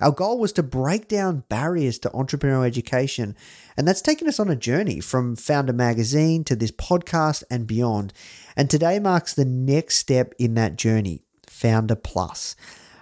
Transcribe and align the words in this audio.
Our 0.00 0.12
goal 0.12 0.38
was 0.38 0.52
to 0.52 0.62
break 0.62 1.08
down 1.08 1.44
barriers 1.48 1.98
to 2.00 2.10
entrepreneurial 2.10 2.66
education, 2.66 3.36
and 3.76 3.86
that's 3.86 4.00
taken 4.00 4.28
us 4.28 4.40
on 4.40 4.48
a 4.48 4.56
journey 4.56 5.00
from 5.00 5.36
Foundr 5.36 5.74
Magazine 5.74 6.44
to 6.44 6.56
this 6.56 6.70
podcast 6.70 7.44
and 7.50 7.66
beyond. 7.66 8.12
And 8.56 8.70
today 8.70 8.98
marks 8.98 9.34
the 9.34 9.44
next 9.44 9.96
step 9.96 10.34
in 10.38 10.54
that 10.54 10.76
journey 10.76 11.22
Foundr 11.46 12.02
Plus. 12.02 12.56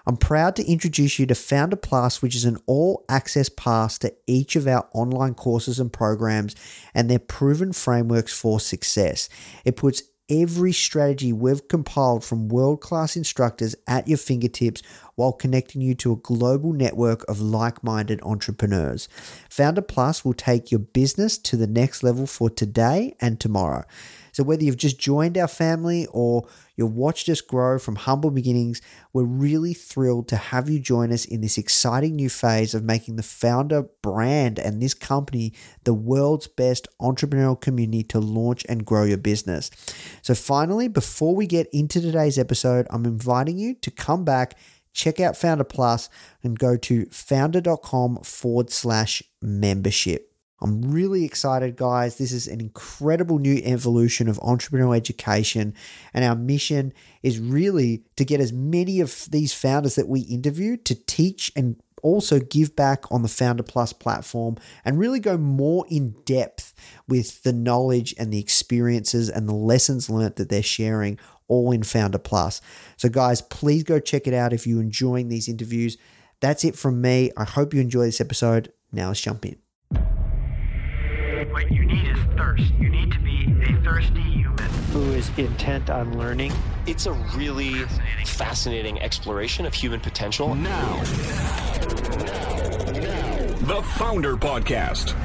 I'm 0.06 0.16
proud 0.16 0.56
to 0.56 0.64
introduce 0.64 1.18
you 1.18 1.26
to 1.26 1.34
Foundr 1.34 1.80
Plus, 1.80 2.22
which 2.22 2.34
is 2.34 2.46
an 2.46 2.56
all 2.66 3.04
access 3.10 3.50
pass 3.50 3.98
to 3.98 4.14
each 4.26 4.56
of 4.56 4.66
our 4.66 4.88
online 4.94 5.34
courses 5.34 5.78
and 5.78 5.92
programs 5.92 6.56
and 6.94 7.10
their 7.10 7.18
proven 7.18 7.74
frameworks 7.74 8.32
for 8.32 8.58
success. 8.58 9.28
It 9.66 9.76
puts 9.76 10.02
every 10.28 10.72
strategy 10.72 11.32
we've 11.32 11.68
compiled 11.68 12.24
from 12.24 12.48
world 12.48 12.80
class 12.80 13.16
instructors 13.16 13.74
at 13.86 14.06
your 14.08 14.18
fingertips 14.18 14.82
while 15.14 15.32
connecting 15.32 15.80
you 15.80 15.94
to 15.94 16.12
a 16.12 16.16
global 16.16 16.72
network 16.72 17.24
of 17.28 17.40
like 17.40 17.82
minded 17.82 18.20
entrepreneurs. 18.22 19.08
Foundr 19.50 19.86
Plus 19.86 20.24
will 20.24 20.34
take 20.34 20.70
your 20.70 20.78
business 20.78 21.38
to 21.38 21.56
the 21.56 21.66
next 21.66 22.02
level 22.02 22.26
for 22.26 22.48
today 22.48 23.14
and 23.20 23.40
tomorrow. 23.40 23.84
So, 24.38 24.44
whether 24.44 24.62
you've 24.62 24.76
just 24.76 25.00
joined 25.00 25.36
our 25.36 25.48
family 25.48 26.06
or 26.12 26.46
you've 26.76 26.94
watched 26.94 27.28
us 27.28 27.40
grow 27.40 27.76
from 27.76 27.96
humble 27.96 28.30
beginnings, 28.30 28.80
we're 29.12 29.24
really 29.24 29.74
thrilled 29.74 30.28
to 30.28 30.36
have 30.36 30.70
you 30.70 30.78
join 30.78 31.10
us 31.12 31.24
in 31.24 31.40
this 31.40 31.58
exciting 31.58 32.14
new 32.14 32.28
phase 32.28 32.72
of 32.72 32.84
making 32.84 33.16
the 33.16 33.24
Foundr 33.24 33.88
brand 34.00 34.60
and 34.60 34.80
this 34.80 34.94
company 34.94 35.54
the 35.82 35.92
world's 35.92 36.46
best 36.46 36.86
entrepreneurial 37.02 37.60
community 37.60 38.04
to 38.04 38.20
launch 38.20 38.64
and 38.68 38.86
grow 38.86 39.02
your 39.02 39.18
business. 39.18 39.72
So, 40.22 40.36
finally, 40.36 40.86
before 40.86 41.34
we 41.34 41.48
get 41.48 41.66
into 41.72 42.00
today's 42.00 42.38
episode, 42.38 42.86
I'm 42.90 43.06
inviting 43.06 43.58
you 43.58 43.74
to 43.74 43.90
come 43.90 44.24
back 44.24 44.54
check 44.92 45.18
out 45.18 45.34
Foundr 45.34 45.68
Plus 45.68 46.08
and 46.44 46.56
go 46.56 46.76
to 46.76 47.06
foundr.com 47.06 48.18
forward 48.18 48.70
slash 48.70 49.20
membership. 49.42 50.27
I'm 50.60 50.82
really 50.82 51.24
excited, 51.24 51.76
guys. 51.76 52.18
This 52.18 52.32
is 52.32 52.48
an 52.48 52.60
incredible 52.60 53.38
new 53.38 53.60
evolution 53.64 54.28
of 54.28 54.38
entrepreneurial 54.38 54.96
education. 54.96 55.74
And 56.12 56.24
our 56.24 56.34
mission 56.34 56.92
is 57.22 57.38
really 57.38 58.02
to 58.16 58.24
get 58.24 58.40
as 58.40 58.52
many 58.52 59.00
of 59.00 59.28
these 59.30 59.52
founders 59.52 59.94
that 59.94 60.08
we 60.08 60.20
interview 60.20 60.76
to 60.78 60.94
teach 61.06 61.52
and 61.54 61.76
also 62.02 62.40
give 62.40 62.74
back 62.76 63.10
on 63.10 63.22
the 63.22 63.28
Foundr 63.28 63.66
Plus 63.66 63.92
platform 63.92 64.56
and 64.84 64.98
really 64.98 65.20
go 65.20 65.36
more 65.36 65.84
in 65.88 66.14
depth 66.24 66.74
with 67.06 67.42
the 67.42 67.52
knowledge 67.52 68.14
and 68.18 68.32
the 68.32 68.40
experiences 68.40 69.28
and 69.28 69.48
the 69.48 69.54
lessons 69.54 70.10
learned 70.10 70.36
that 70.36 70.48
they're 70.48 70.62
sharing 70.62 71.18
all 71.46 71.72
in 71.72 71.82
Foundr 71.82 72.22
Plus. 72.22 72.60
So, 72.96 73.08
guys, 73.08 73.42
please 73.42 73.84
go 73.84 73.98
check 74.00 74.26
it 74.26 74.34
out 74.34 74.52
if 74.52 74.66
you're 74.66 74.82
enjoying 74.82 75.28
these 75.28 75.48
interviews. 75.48 75.96
That's 76.40 76.64
it 76.64 76.76
from 76.76 77.00
me. 77.00 77.30
I 77.36 77.44
hope 77.44 77.74
you 77.74 77.80
enjoy 77.80 78.04
this 78.04 78.20
episode. 78.20 78.72
Now 78.92 79.08
let's 79.08 79.20
jump 79.20 79.44
in. 79.44 79.56
What 81.58 81.72
you 81.72 81.84
need 81.86 82.06
is 82.06 82.18
thirst. 82.36 82.72
You 82.78 82.88
need 82.88 83.10
to 83.10 83.18
be 83.18 83.52
a 83.64 83.82
thirsty 83.82 84.20
human 84.20 84.70
who 84.92 85.10
is 85.10 85.28
intent 85.38 85.90
on 85.90 86.16
learning. 86.16 86.52
It's 86.86 87.06
a 87.06 87.12
really 87.34 87.72
fascinating, 87.72 88.26
fascinating 88.26 89.00
exploration 89.00 89.66
of 89.66 89.74
human 89.74 89.98
potential. 89.98 90.54
Now, 90.54 90.94
now, 90.94 91.02
the 93.56 93.82
Foundr 93.96 94.38
Podcast. 94.38 95.16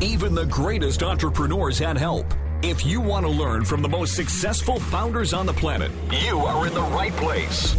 Even 0.00 0.32
the 0.32 0.46
greatest 0.46 1.02
entrepreneurs 1.02 1.76
had 1.76 1.98
help. 1.98 2.32
If 2.62 2.86
you 2.86 3.00
want 3.00 3.26
to 3.26 3.32
learn 3.32 3.64
from 3.64 3.82
the 3.82 3.88
most 3.88 4.14
successful 4.14 4.78
founders 4.78 5.34
on 5.34 5.44
the 5.44 5.54
planet, 5.54 5.90
you 6.12 6.38
are 6.38 6.68
in 6.68 6.74
the 6.74 6.82
right 6.82 7.12
place. 7.14 7.74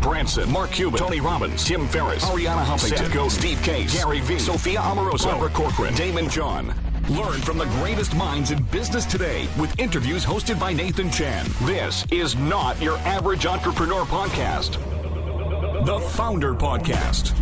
Branson, 0.00 0.50
Mark 0.50 0.70
Cuban, 0.70 0.98
Tony 0.98 1.20
Robbins, 1.20 1.62
Tim 1.62 1.88
Ferriss, 1.88 2.24
Arianna 2.24 2.64
Huffington, 2.64 2.96
Seth 2.96 3.12
Godin, 3.12 3.28
Steve 3.28 3.62
Case, 3.62 3.92
Gary 3.92 4.20
Vee, 4.20 4.38
Sophia 4.38 4.80
Amoruso, 4.80 5.24
Barbara 5.26 5.50
Corcoran, 5.50 5.92
Daymond 5.92 6.30
John. 6.30 6.74
Learn 7.10 7.40
from 7.40 7.56
the 7.56 7.64
greatest 7.64 8.14
minds 8.14 8.50
in 8.50 8.62
business 8.64 9.06
today 9.06 9.48
with 9.58 9.78
interviews 9.80 10.26
hosted 10.26 10.60
by 10.60 10.74
Nathan 10.74 11.10
Chan. 11.10 11.46
This 11.62 12.04
is 12.10 12.36
not 12.36 12.78
your 12.82 12.98
average 12.98 13.46
entrepreneur 13.46 14.02
podcast. 14.02 14.72
The 15.86 15.98
Foundr 16.18 16.58
Podcast. 16.58 17.32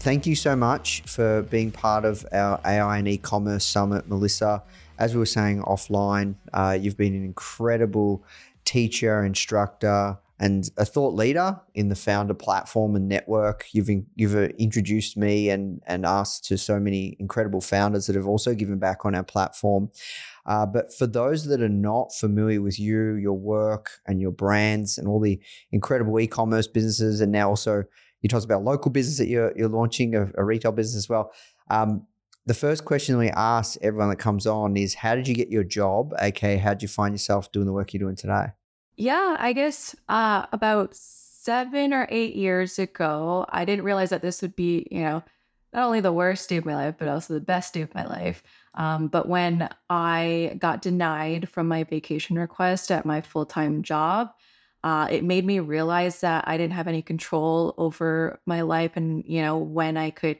Thank 0.00 0.26
you 0.26 0.34
so 0.34 0.56
much 0.56 1.02
for 1.02 1.42
being 1.42 1.70
part 1.70 2.04
of 2.04 2.26
our 2.32 2.60
AI 2.64 2.98
and 2.98 3.06
e-commerce 3.06 3.64
summit, 3.64 4.08
Melisa. 4.08 4.62
As 4.98 5.14
we 5.14 5.20
were 5.20 5.26
saying 5.26 5.62
offline, 5.62 6.34
uh, 6.52 6.76
you've 6.80 6.96
been 6.96 7.14
an 7.14 7.24
incredible 7.24 8.24
teacher, 8.64 9.24
instructor, 9.24 10.18
and 10.38 10.70
a 10.76 10.84
thought 10.84 11.14
leader 11.14 11.60
in 11.74 11.88
the 11.88 11.94
Foundr 11.94 12.38
platform 12.38 12.94
and 12.94 13.08
network. 13.08 13.66
You've 13.72 13.88
in, 13.88 14.06
you've 14.14 14.36
uh, 14.36 14.48
introduced 14.58 15.16
me 15.16 15.48
and 15.48 15.80
and 15.86 16.04
us 16.04 16.40
to 16.40 16.58
so 16.58 16.78
many 16.78 17.16
incredible 17.18 17.60
founders 17.60 18.06
that 18.06 18.16
have 18.16 18.26
also 18.26 18.54
given 18.54 18.78
back 18.78 19.04
on 19.04 19.14
our 19.14 19.24
platform. 19.24 19.90
Uh, 20.44 20.66
but 20.66 20.92
for 20.94 21.06
those 21.06 21.46
that 21.46 21.60
are 21.60 21.68
not 21.68 22.14
familiar 22.14 22.60
with 22.60 22.78
you, 22.78 23.14
your 23.14 23.32
work, 23.32 23.90
and 24.06 24.20
your 24.20 24.30
brands, 24.30 24.98
and 24.98 25.08
all 25.08 25.20
the 25.20 25.40
incredible 25.72 26.20
e-commerce 26.20 26.68
businesses, 26.68 27.20
and 27.20 27.32
now 27.32 27.48
also 27.48 27.84
you 28.20 28.28
talked 28.28 28.44
about 28.44 28.62
local 28.62 28.90
business 28.90 29.18
that 29.18 29.28
you're 29.28 29.56
you're 29.56 29.68
launching, 29.68 30.14
a, 30.14 30.30
a 30.36 30.44
retail 30.44 30.72
business 30.72 31.04
as 31.04 31.08
well. 31.08 31.32
Um, 31.70 32.06
the 32.44 32.54
first 32.54 32.84
question 32.84 33.18
we 33.18 33.30
ask 33.30 33.76
everyone 33.82 34.10
that 34.10 34.16
comes 34.16 34.46
on 34.46 34.76
is, 34.76 34.94
"How 34.94 35.14
did 35.14 35.26
you 35.26 35.34
get 35.34 35.48
your 35.48 35.64
job? 35.64 36.12
Okay, 36.22 36.58
how 36.58 36.74
did 36.74 36.82
you 36.82 36.88
find 36.88 37.14
yourself 37.14 37.50
doing 37.50 37.66
the 37.66 37.72
work 37.72 37.94
you're 37.94 38.00
doing 38.00 38.16
today?" 38.16 38.48
Yeah, 38.96 39.36
I 39.38 39.52
guess 39.52 39.94
uh, 40.08 40.46
about 40.52 40.94
seven 40.94 41.92
or 41.92 42.06
eight 42.10 42.34
years 42.34 42.78
ago, 42.78 43.44
I 43.48 43.64
didn't 43.64 43.84
realize 43.84 44.10
that 44.10 44.22
this 44.22 44.40
would 44.42 44.56
be, 44.56 44.86
you 44.90 45.00
know, 45.00 45.22
not 45.72 45.84
only 45.84 46.00
the 46.00 46.12
worst 46.12 46.48
day 46.48 46.56
of 46.56 46.64
my 46.64 46.74
life, 46.74 46.94
but 46.98 47.08
also 47.08 47.34
the 47.34 47.40
best 47.40 47.74
day 47.74 47.82
of 47.82 47.94
my 47.94 48.06
life. 48.06 48.42
Um, 48.74 49.08
but 49.08 49.28
when 49.28 49.68
I 49.90 50.56
got 50.58 50.80
denied 50.80 51.48
from 51.50 51.68
my 51.68 51.84
vacation 51.84 52.38
request 52.38 52.90
at 52.90 53.04
my 53.04 53.20
full 53.20 53.44
time 53.44 53.82
job, 53.82 54.32
uh, 54.82 55.08
it 55.10 55.24
made 55.24 55.44
me 55.44 55.60
realize 55.60 56.20
that 56.20 56.44
I 56.46 56.56
didn't 56.56 56.72
have 56.74 56.88
any 56.88 57.02
control 57.02 57.74
over 57.76 58.40
my 58.46 58.62
life 58.62 58.92
and, 58.96 59.24
you 59.26 59.42
know, 59.42 59.58
when 59.58 59.96
I 59.96 60.10
could 60.10 60.38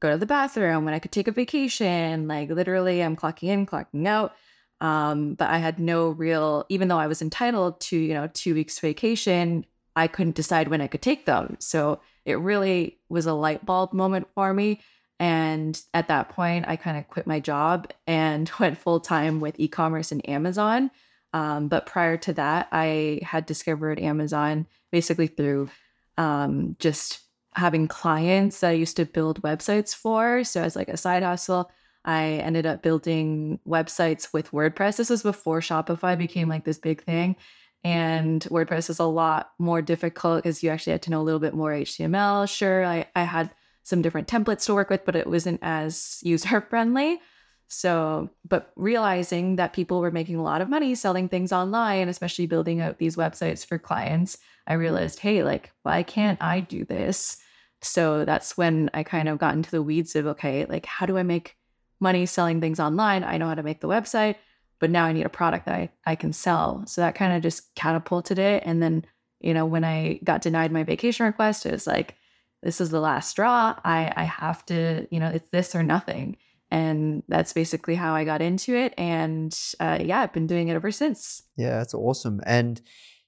go 0.00 0.10
to 0.10 0.18
the 0.18 0.26
bathroom, 0.26 0.84
when 0.84 0.94
I 0.94 0.98
could 0.98 1.12
take 1.12 1.28
a 1.28 1.32
vacation. 1.32 2.28
Like 2.28 2.50
literally, 2.50 3.02
I'm 3.02 3.16
clocking 3.16 3.48
in, 3.48 3.66
clocking 3.66 4.06
out. 4.06 4.34
Um, 4.82 5.34
but 5.34 5.48
I 5.48 5.58
had 5.58 5.78
no 5.78 6.10
real, 6.10 6.66
even 6.68 6.88
though 6.88 6.98
I 6.98 7.06
was 7.06 7.22
entitled 7.22 7.80
to, 7.82 7.96
you 7.96 8.14
know, 8.14 8.28
two 8.34 8.52
weeks 8.52 8.80
vacation, 8.80 9.64
I 9.94 10.08
couldn't 10.08 10.34
decide 10.34 10.68
when 10.68 10.80
I 10.80 10.88
could 10.88 11.02
take 11.02 11.24
them. 11.24 11.56
So 11.60 12.00
it 12.24 12.34
really 12.40 12.98
was 13.08 13.26
a 13.26 13.32
light 13.32 13.64
bulb 13.64 13.92
moment 13.92 14.26
for 14.34 14.52
me. 14.52 14.80
And 15.20 15.80
at 15.94 16.08
that 16.08 16.30
point, 16.30 16.64
I 16.66 16.74
kind 16.74 16.98
of 16.98 17.06
quit 17.06 17.28
my 17.28 17.38
job 17.38 17.92
and 18.08 18.50
went 18.60 18.76
full 18.76 18.98
time 18.98 19.38
with 19.38 19.54
e 19.60 19.68
commerce 19.68 20.10
and 20.10 20.28
Amazon. 20.28 20.90
Um, 21.32 21.68
but 21.68 21.86
prior 21.86 22.16
to 22.16 22.32
that, 22.32 22.66
I 22.72 23.20
had 23.22 23.46
discovered 23.46 24.00
Amazon 24.00 24.66
basically 24.90 25.28
through 25.28 25.70
um, 26.18 26.74
just 26.80 27.20
having 27.54 27.86
clients 27.86 28.60
that 28.60 28.70
I 28.70 28.72
used 28.72 28.96
to 28.96 29.06
build 29.06 29.42
websites 29.42 29.94
for. 29.94 30.42
So 30.42 30.60
as 30.60 30.74
like 30.74 30.88
a 30.88 30.96
side 30.96 31.22
hustle, 31.22 31.70
I 32.04 32.24
ended 32.24 32.66
up 32.66 32.82
building 32.82 33.60
websites 33.66 34.32
with 34.32 34.50
WordPress. 34.50 34.96
This 34.96 35.10
was 35.10 35.22
before 35.22 35.60
Shopify 35.60 36.18
became 36.18 36.48
like 36.48 36.64
this 36.64 36.78
big 36.78 37.02
thing. 37.02 37.36
And 37.84 38.42
WordPress 38.42 38.90
is 38.90 38.98
a 38.98 39.04
lot 39.04 39.52
more 39.58 39.82
difficult 39.82 40.42
because 40.42 40.62
you 40.62 40.70
actually 40.70 40.92
had 40.92 41.02
to 41.02 41.10
know 41.10 41.20
a 41.20 41.24
little 41.24 41.40
bit 41.40 41.54
more 41.54 41.72
HTML. 41.72 42.48
Sure, 42.48 42.84
I, 42.84 43.06
I 43.16 43.24
had 43.24 43.50
some 43.82 44.02
different 44.02 44.28
templates 44.28 44.66
to 44.66 44.74
work 44.74 44.90
with, 44.90 45.04
but 45.04 45.16
it 45.16 45.26
wasn't 45.26 45.60
as 45.62 46.20
user 46.22 46.60
friendly. 46.70 47.20
So, 47.68 48.28
but 48.46 48.70
realizing 48.76 49.56
that 49.56 49.72
people 49.72 50.00
were 50.00 50.10
making 50.10 50.36
a 50.36 50.42
lot 50.42 50.60
of 50.60 50.68
money 50.68 50.94
selling 50.94 51.28
things 51.28 51.52
online, 51.52 52.08
especially 52.08 52.46
building 52.46 52.80
out 52.80 52.98
these 52.98 53.16
websites 53.16 53.64
for 53.64 53.78
clients, 53.78 54.38
I 54.66 54.74
realized, 54.74 55.20
hey, 55.20 55.42
like, 55.42 55.72
why 55.82 56.02
can't 56.02 56.40
I 56.42 56.60
do 56.60 56.84
this? 56.84 57.38
So 57.80 58.24
that's 58.24 58.56
when 58.56 58.90
I 58.94 59.02
kind 59.02 59.28
of 59.28 59.38
got 59.38 59.54
into 59.54 59.70
the 59.70 59.82
weeds 59.82 60.14
of, 60.14 60.26
okay, 60.26 60.66
like, 60.66 60.86
how 60.86 61.06
do 61.06 61.16
I 61.16 61.22
make 61.22 61.56
money 62.02 62.26
selling 62.26 62.60
things 62.60 62.80
online. 62.80 63.24
I 63.24 63.38
know 63.38 63.46
how 63.46 63.54
to 63.54 63.62
make 63.62 63.80
the 63.80 63.88
website, 63.88 64.34
but 64.80 64.90
now 64.90 65.04
I 65.04 65.12
need 65.12 65.24
a 65.24 65.30
product 65.30 65.66
that 65.66 65.74
I, 65.74 65.90
I 66.04 66.16
can 66.16 66.32
sell. 66.32 66.82
So 66.86 67.00
that 67.00 67.14
kind 67.14 67.32
of 67.32 67.42
just 67.42 67.74
catapulted 67.76 68.38
it. 68.38 68.62
And 68.66 68.82
then, 68.82 69.06
you 69.40 69.54
know, 69.54 69.64
when 69.64 69.84
I 69.84 70.20
got 70.24 70.42
denied 70.42 70.72
my 70.72 70.82
vacation 70.82 71.24
request, 71.24 71.64
it 71.64 71.72
was 71.72 71.86
like, 71.86 72.16
this 72.62 72.80
is 72.80 72.90
the 72.90 73.00
last 73.00 73.30
straw. 73.30 73.74
I 73.84 74.12
I 74.16 74.24
have 74.24 74.64
to, 74.66 75.06
you 75.10 75.18
know, 75.18 75.28
it's 75.28 75.48
this 75.50 75.74
or 75.74 75.82
nothing. 75.82 76.36
And 76.70 77.22
that's 77.28 77.52
basically 77.52 77.94
how 77.94 78.14
I 78.14 78.24
got 78.24 78.40
into 78.40 78.74
it. 78.74 78.94
And 78.96 79.56
uh, 79.78 79.98
yeah, 80.00 80.20
I've 80.20 80.32
been 80.32 80.46
doing 80.46 80.68
it 80.68 80.74
ever 80.74 80.90
since. 80.90 81.42
Yeah, 81.56 81.78
that's 81.78 81.94
awesome. 81.94 82.40
And 82.46 82.80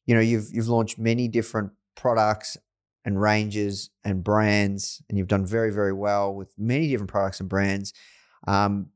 you 0.06 0.14
know, 0.14 0.20
you've 0.20 0.48
you've 0.52 0.68
launched 0.68 0.98
many 0.98 1.28
different 1.28 1.72
products 1.94 2.56
and 3.04 3.20
ranges 3.20 3.90
and 4.02 4.24
brands, 4.24 5.02
and 5.08 5.18
you've 5.18 5.28
done 5.28 5.46
very 5.46 5.72
very 5.72 5.92
well 5.92 6.34
with 6.34 6.52
many 6.58 6.88
different 6.88 7.10
products 7.10 7.40
and 7.40 7.48
brands. 7.48 7.92
Um, 8.46 8.90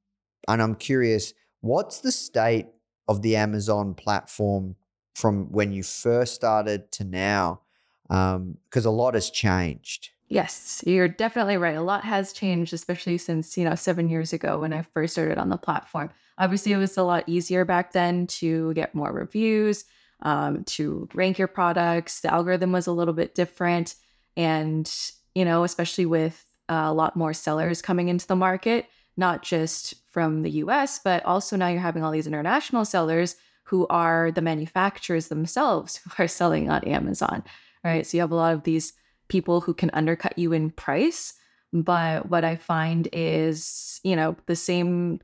and 0.46 0.62
I'm 0.62 0.74
curious, 0.74 1.34
what's 1.60 2.00
the 2.00 2.12
state 2.12 2.66
of 3.06 3.22
the 3.22 3.36
Amazon 3.36 3.94
platform 3.94 4.76
from 5.14 5.50
when 5.50 5.72
you 5.72 5.82
first 5.82 6.34
started 6.34 6.92
to 6.92 7.04
now? 7.04 7.62
Because 8.08 8.86
um, 8.86 8.86
a 8.86 8.90
lot 8.90 9.14
has 9.14 9.30
changed. 9.30 10.10
Yes, 10.28 10.82
you're 10.86 11.08
definitely 11.08 11.56
right. 11.56 11.76
A 11.76 11.82
lot 11.82 12.04
has 12.04 12.32
changed, 12.32 12.74
especially 12.74 13.16
since, 13.16 13.56
you 13.56 13.64
know, 13.64 13.74
seven 13.74 14.10
years 14.10 14.32
ago 14.32 14.60
when 14.60 14.74
I 14.74 14.82
first 14.82 15.14
started 15.14 15.38
on 15.38 15.48
the 15.48 15.56
platform. 15.56 16.10
Obviously, 16.36 16.72
it 16.72 16.76
was 16.76 16.96
a 16.98 17.02
lot 17.02 17.24
easier 17.26 17.64
back 17.64 17.92
then 17.92 18.26
to 18.26 18.74
get 18.74 18.94
more 18.94 19.10
reviews, 19.10 19.84
um, 20.20 20.64
to 20.64 21.08
rank 21.14 21.38
your 21.38 21.48
products. 21.48 22.20
The 22.20 22.32
algorithm 22.32 22.72
was 22.72 22.86
a 22.86 22.92
little 22.92 23.14
bit 23.14 23.34
different. 23.34 23.94
And, 24.36 24.90
you 25.34 25.44
know, 25.44 25.64
especially 25.64 26.06
with 26.06 26.44
uh, 26.68 26.84
a 26.86 26.92
lot 26.92 27.16
more 27.16 27.32
sellers 27.32 27.80
coming 27.80 28.08
into 28.08 28.26
the 28.26 28.36
market, 28.36 28.86
not 29.18 29.42
just 29.42 29.94
from 30.10 30.42
the 30.42 30.50
US, 30.62 31.00
but 31.02 31.24
also 31.24 31.56
now 31.56 31.68
you're 31.68 31.80
having 31.80 32.02
all 32.02 32.12
these 32.12 32.26
international 32.26 32.84
sellers 32.84 33.36
who 33.64 33.86
are 33.88 34.30
the 34.30 34.40
manufacturers 34.40 35.28
themselves 35.28 35.96
who 35.96 36.10
are 36.22 36.28
selling 36.28 36.70
on 36.70 36.84
Amazon, 36.84 37.44
right? 37.84 38.06
So 38.06 38.16
you 38.16 38.22
have 38.22 38.30
a 38.30 38.36
lot 38.36 38.54
of 38.54 38.62
these 38.62 38.94
people 39.28 39.60
who 39.60 39.74
can 39.74 39.90
undercut 39.92 40.38
you 40.38 40.52
in 40.52 40.70
price. 40.70 41.34
But 41.72 42.30
what 42.30 42.44
I 42.44 42.56
find 42.56 43.08
is, 43.12 44.00
you 44.02 44.16
know, 44.16 44.36
the 44.46 44.56
same 44.56 45.20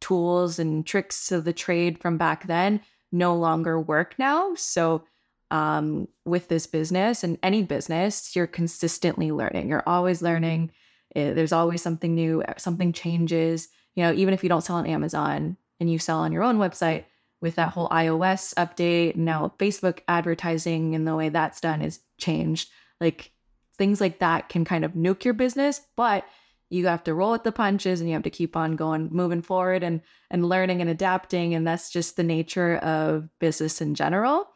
tools 0.00 0.58
and 0.58 0.84
tricks 0.84 1.30
of 1.30 1.44
the 1.44 1.52
trade 1.52 2.00
from 2.00 2.18
back 2.18 2.46
then 2.48 2.80
no 3.12 3.36
longer 3.36 3.80
work 3.80 4.16
now. 4.18 4.54
So, 4.56 5.04
um, 5.52 6.08
with 6.24 6.48
this 6.48 6.66
business 6.66 7.22
and 7.22 7.38
any 7.40 7.62
business, 7.62 8.34
you're 8.34 8.48
consistently 8.48 9.30
learning. 9.30 9.68
You're 9.68 9.84
always 9.86 10.20
learning. 10.22 10.72
There's 11.16 11.52
always 11.52 11.82
something 11.82 12.14
new, 12.14 12.42
something 12.56 12.92
changes. 12.92 13.68
You 13.94 14.04
know, 14.04 14.12
even 14.12 14.34
if 14.34 14.42
you 14.42 14.48
don't 14.48 14.62
sell 14.62 14.76
on 14.76 14.86
Amazon 14.86 15.56
and 15.80 15.90
you 15.90 15.98
sell 15.98 16.18
on 16.18 16.32
your 16.32 16.42
own 16.42 16.58
website, 16.58 17.04
with 17.42 17.56
that 17.56 17.72
whole 17.72 17.88
iOS 17.90 18.54
update, 18.54 19.16
now 19.16 19.52
Facebook 19.58 20.00
advertising 20.08 20.94
and 20.94 21.06
the 21.06 21.14
way 21.14 21.28
that's 21.28 21.60
done 21.60 21.82
is 21.82 22.00
changed. 22.18 22.70
Like 23.00 23.30
things 23.76 24.00
like 24.00 24.20
that 24.20 24.48
can 24.48 24.64
kind 24.64 24.84
of 24.84 24.92
nuke 24.92 25.24
your 25.24 25.34
business, 25.34 25.82
but 25.96 26.24
you 26.70 26.86
have 26.86 27.04
to 27.04 27.14
roll 27.14 27.32
with 27.32 27.44
the 27.44 27.52
punches 27.52 28.00
and 28.00 28.08
you 28.08 28.14
have 28.14 28.24
to 28.24 28.30
keep 28.30 28.56
on 28.56 28.76
going 28.76 29.08
moving 29.12 29.42
forward 29.42 29.82
and 29.82 30.00
and 30.30 30.48
learning 30.48 30.80
and 30.80 30.90
adapting 30.90 31.54
and 31.54 31.66
that's 31.66 31.90
just 31.90 32.16
the 32.16 32.22
nature 32.22 32.76
of 32.78 33.28
business 33.38 33.80
in 33.80 33.94
general 33.94 34.48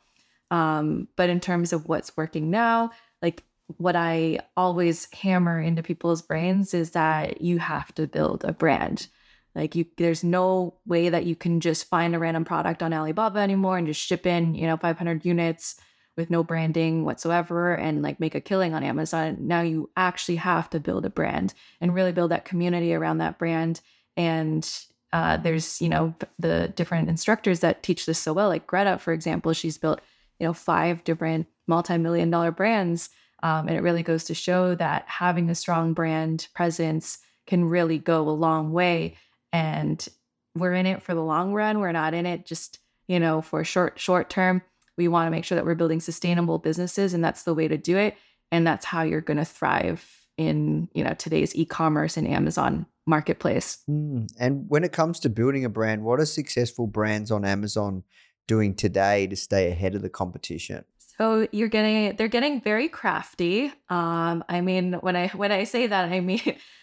um, 0.50 1.06
but 1.16 1.30
in 1.30 1.38
terms 1.38 1.72
of 1.72 1.86
what's 1.86 2.16
working 2.16 2.50
now 2.50 2.90
like 3.22 3.44
what 3.78 3.96
i 3.96 4.38
always 4.56 5.08
hammer 5.12 5.60
into 5.60 5.82
people's 5.82 6.22
brains 6.22 6.74
is 6.74 6.90
that 6.90 7.40
you 7.40 7.58
have 7.58 7.94
to 7.94 8.06
build 8.06 8.44
a 8.44 8.52
brand 8.52 9.08
like 9.54 9.74
you 9.74 9.84
there's 9.96 10.22
no 10.22 10.74
way 10.86 11.08
that 11.08 11.26
you 11.26 11.34
can 11.34 11.60
just 11.60 11.88
find 11.88 12.14
a 12.14 12.18
random 12.18 12.44
product 12.44 12.82
on 12.82 12.92
alibaba 12.92 13.38
anymore 13.38 13.78
and 13.78 13.86
just 13.86 14.00
ship 14.00 14.26
in 14.26 14.54
you 14.54 14.66
know 14.66 14.76
500 14.76 15.24
units 15.24 15.80
with 16.16 16.30
no 16.30 16.44
branding 16.44 17.04
whatsoever 17.04 17.74
and 17.74 18.02
like 18.02 18.20
make 18.20 18.34
a 18.34 18.40
killing 18.40 18.74
on 18.74 18.82
Amazon. 18.84 19.36
Now 19.40 19.62
you 19.62 19.90
actually 19.96 20.36
have 20.36 20.68
to 20.70 20.80
build 20.80 21.04
a 21.06 21.10
brand 21.10 21.54
and 21.80 21.94
really 21.94 22.12
build 22.12 22.30
that 22.30 22.44
community 22.44 22.94
around 22.94 23.18
that 23.18 23.38
brand. 23.38 23.80
And 24.16 24.68
uh, 25.12 25.38
there's, 25.38 25.80
you 25.80 25.88
know, 25.88 26.14
the 26.38 26.72
different 26.76 27.08
instructors 27.08 27.60
that 27.60 27.82
teach 27.82 28.06
this 28.06 28.18
so 28.18 28.32
well. 28.32 28.48
Like 28.48 28.66
Greta, 28.66 28.98
for 28.98 29.12
example, 29.12 29.52
she's 29.52 29.78
built, 29.78 30.00
you 30.38 30.46
know, 30.46 30.52
five 30.52 31.02
different 31.04 31.46
multi-million 31.66 32.30
dollar 32.30 32.50
brands. 32.50 33.10
Um, 33.42 33.68
and 33.68 33.76
it 33.76 33.82
really 33.82 34.02
goes 34.02 34.24
to 34.24 34.34
show 34.34 34.74
that 34.74 35.04
having 35.06 35.48
a 35.48 35.54
strong 35.54 35.94
brand 35.94 36.48
presence 36.54 37.18
can 37.46 37.64
really 37.64 37.98
go 37.98 38.28
a 38.28 38.30
long 38.30 38.72
way. 38.72 39.16
And 39.52 40.06
we're 40.54 40.74
in 40.74 40.86
it 40.86 41.02
for 41.02 41.14
the 41.14 41.22
long 41.22 41.52
run. 41.52 41.80
We're 41.80 41.92
not 41.92 42.14
in 42.14 42.26
it 42.26 42.46
just, 42.46 42.78
you 43.08 43.18
know, 43.18 43.40
for 43.40 43.64
short, 43.64 43.98
short 43.98 44.30
term 44.30 44.62
we 45.00 45.08
want 45.08 45.26
to 45.26 45.30
make 45.30 45.46
sure 45.46 45.56
that 45.56 45.64
we're 45.64 45.74
building 45.74 45.98
sustainable 45.98 46.58
businesses 46.58 47.14
and 47.14 47.24
that's 47.24 47.44
the 47.44 47.54
way 47.54 47.66
to 47.66 47.78
do 47.78 47.96
it 47.96 48.16
and 48.52 48.66
that's 48.66 48.84
how 48.84 49.02
you're 49.02 49.22
going 49.22 49.38
to 49.38 49.44
thrive 49.46 50.06
in 50.36 50.88
you 50.92 51.02
know 51.02 51.14
today's 51.14 51.56
e-commerce 51.56 52.18
and 52.18 52.28
amazon 52.28 52.84
marketplace 53.06 53.78
mm. 53.88 54.30
and 54.38 54.66
when 54.68 54.84
it 54.84 54.92
comes 54.92 55.18
to 55.18 55.30
building 55.30 55.64
a 55.64 55.70
brand 55.70 56.02
what 56.02 56.20
are 56.20 56.26
successful 56.26 56.86
brands 56.86 57.30
on 57.30 57.46
amazon 57.46 58.02
doing 58.46 58.74
today 58.74 59.26
to 59.26 59.36
stay 59.36 59.70
ahead 59.70 59.94
of 59.94 60.02
the 60.02 60.10
competition 60.10 60.84
so 61.20 61.46
you're 61.52 61.68
getting 61.68 62.16
they're 62.16 62.28
getting 62.28 62.62
very 62.62 62.88
crafty. 62.88 63.72
Um 63.90 64.42
i 64.48 64.62
mean 64.62 64.94
when 64.94 65.16
i 65.16 65.28
when 65.28 65.52
i 65.52 65.64
say 65.64 65.86
that 65.86 66.10
i 66.10 66.20
mean 66.20 66.40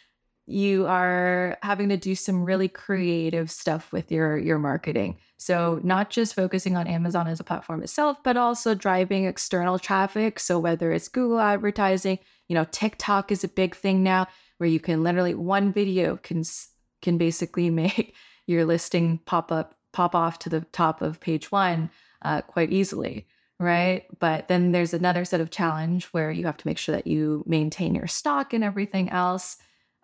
you 0.45 0.85
are 0.85 1.57
having 1.61 1.89
to 1.89 1.97
do 1.97 2.13
some 2.13 2.43
really 2.43 2.67
creative 2.69 3.49
stuff 3.49 3.91
with 3.91 4.11
your 4.11 4.37
your 4.37 4.59
marketing. 4.59 5.17
So 5.37 5.79
not 5.83 6.11
just 6.11 6.35
focusing 6.35 6.77
on 6.77 6.85
amazon 6.85 7.27
as 7.27 7.39
a 7.39 7.43
platform 7.43 7.81
itself 7.81 8.17
but 8.23 8.37
also 8.37 8.75
driving 8.75 9.25
external 9.25 9.79
traffic. 9.79 10.39
So 10.39 10.59
whether 10.59 10.91
it's 10.91 11.07
google 11.07 11.39
advertising 11.39 12.19
you 12.47 12.53
know 12.53 12.65
tiktok 12.71 13.31
is 13.31 13.43
a 13.43 13.47
big 13.47 13.75
thing 13.75 14.03
now 14.03 14.27
where 14.59 14.69
you 14.69 14.79
can 14.79 15.01
literally 15.01 15.33
one 15.33 15.73
video 15.73 16.17
can 16.17 16.43
can 17.01 17.17
basically 17.17 17.69
make 17.81 18.13
your 18.45 18.65
listing 18.65 19.19
pop 19.25 19.51
up 19.51 19.73
pop 19.93 20.13
off 20.13 20.37
to 20.39 20.49
the 20.49 20.61
top 20.71 21.01
of 21.01 21.19
page 21.19 21.51
one 21.51 21.89
uh, 22.21 22.41
quite 22.41 22.71
easily 22.71 23.25
right 23.59 24.05
but 24.19 24.47
then 24.47 24.71
there's 24.71 24.93
another 24.93 25.25
set 25.25 25.41
of 25.41 25.49
challenge 25.49 26.05
where 26.07 26.31
you 26.31 26.45
have 26.45 26.57
to 26.57 26.67
make 26.67 26.77
sure 26.77 26.95
that 26.95 27.07
you 27.07 27.43
maintain 27.47 27.95
your 27.95 28.07
stock 28.07 28.53
and 28.53 28.63
everything 28.63 29.09
else 29.09 29.57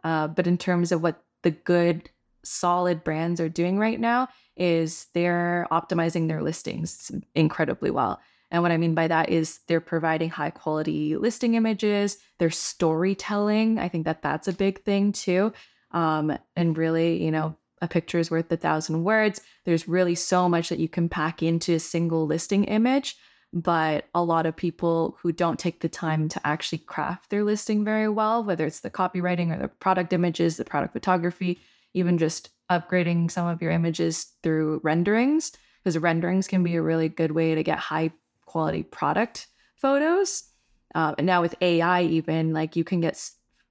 uh, 0.04 0.28
but 0.28 0.48
in 0.48 0.58
terms 0.58 0.92
of 0.92 1.02
what 1.02 1.24
the 1.44 1.52
good, 1.52 2.10
solid 2.44 3.04
brands 3.04 3.40
are 3.40 3.50
doing 3.50 3.78
right 3.78 4.00
now, 4.00 4.28
is 4.56 5.08
they're 5.14 5.68
optimizing 5.72 6.28
their 6.28 6.44
listings 6.44 7.12
incredibly 7.36 7.90
well. 7.90 8.20
And 8.52 8.62
what 8.62 8.72
I 8.72 8.78
mean 8.78 8.94
by 8.94 9.08
that 9.08 9.30
is 9.30 9.62
they're 9.68 9.82
providing 9.82 10.30
high 10.30 10.52
quality 10.52 11.16
listing 11.18 11.56
images, 11.56 12.18
their 12.38 12.52
storytelling. 12.52 13.80
I 13.80 13.90
think 13.90 14.06
that 14.06 14.22
that's 14.22 14.48
a 14.48 14.54
big 14.54 14.84
thing 14.84 15.12
too. 15.12 15.54
Um, 15.92 16.38
and 16.56 16.78
really, 16.78 17.24
you 17.24 17.32
know, 17.32 17.56
a 17.82 17.88
picture 17.88 18.20
is 18.20 18.30
worth 18.30 18.52
a 18.52 18.58
thousand 18.58 19.04
words. 19.04 19.42
There's 19.66 19.88
really 19.88 20.16
so 20.16 20.48
much 20.48 20.70
that 20.70 20.80
you 20.80 20.88
can 20.88 21.10
pack 21.10 21.42
into 21.42 21.74
a 21.74 21.80
single 21.80 22.28
listing 22.28 22.66
image 22.66 23.16
but 23.54 24.06
a 24.16 24.24
lot 24.24 24.48
of 24.48 24.56
people 24.56 25.16
who 25.22 25.32
don't 25.32 25.60
take 25.60 25.80
the 25.80 25.90
time 25.90 26.28
to 26.28 26.42
actually 26.46 26.80
craft 26.80 27.30
their 27.30 27.44
listing 27.44 27.86
very 27.86 28.10
well, 28.10 28.44
whether 28.44 28.66
it's 28.66 28.80
the 28.80 28.90
copywriting 28.90 29.56
or 29.56 29.62
the 29.62 29.68
product 29.68 30.12
images, 30.12 30.58
the 30.58 30.66
product 30.66 30.92
photography, 30.92 31.60
even 31.94 32.18
just 32.18 32.50
upgrading 32.72 33.30
some 33.30 33.48
of 33.48 33.62
your 33.62 33.72
images 33.72 34.34
through 34.42 34.82
renderings, 34.84 35.52
because 35.84 35.96
renderings 36.00 36.48
can 36.48 36.64
be 36.64 36.76
a 36.76 36.82
really 36.82 37.08
good 37.08 37.32
way 37.32 37.54
to 37.54 37.62
get 37.62 37.78
high 37.78 38.12
quality 38.48 38.82
product 38.82 39.48
photos. 39.76 40.46
Uh, 40.96 41.14
and 41.20 41.28
now 41.28 41.42
with 41.42 41.54
AI, 41.62 42.04
even 42.04 42.54
like 42.54 42.76
you 42.76 42.84
can 42.84 43.02
get 43.02 43.30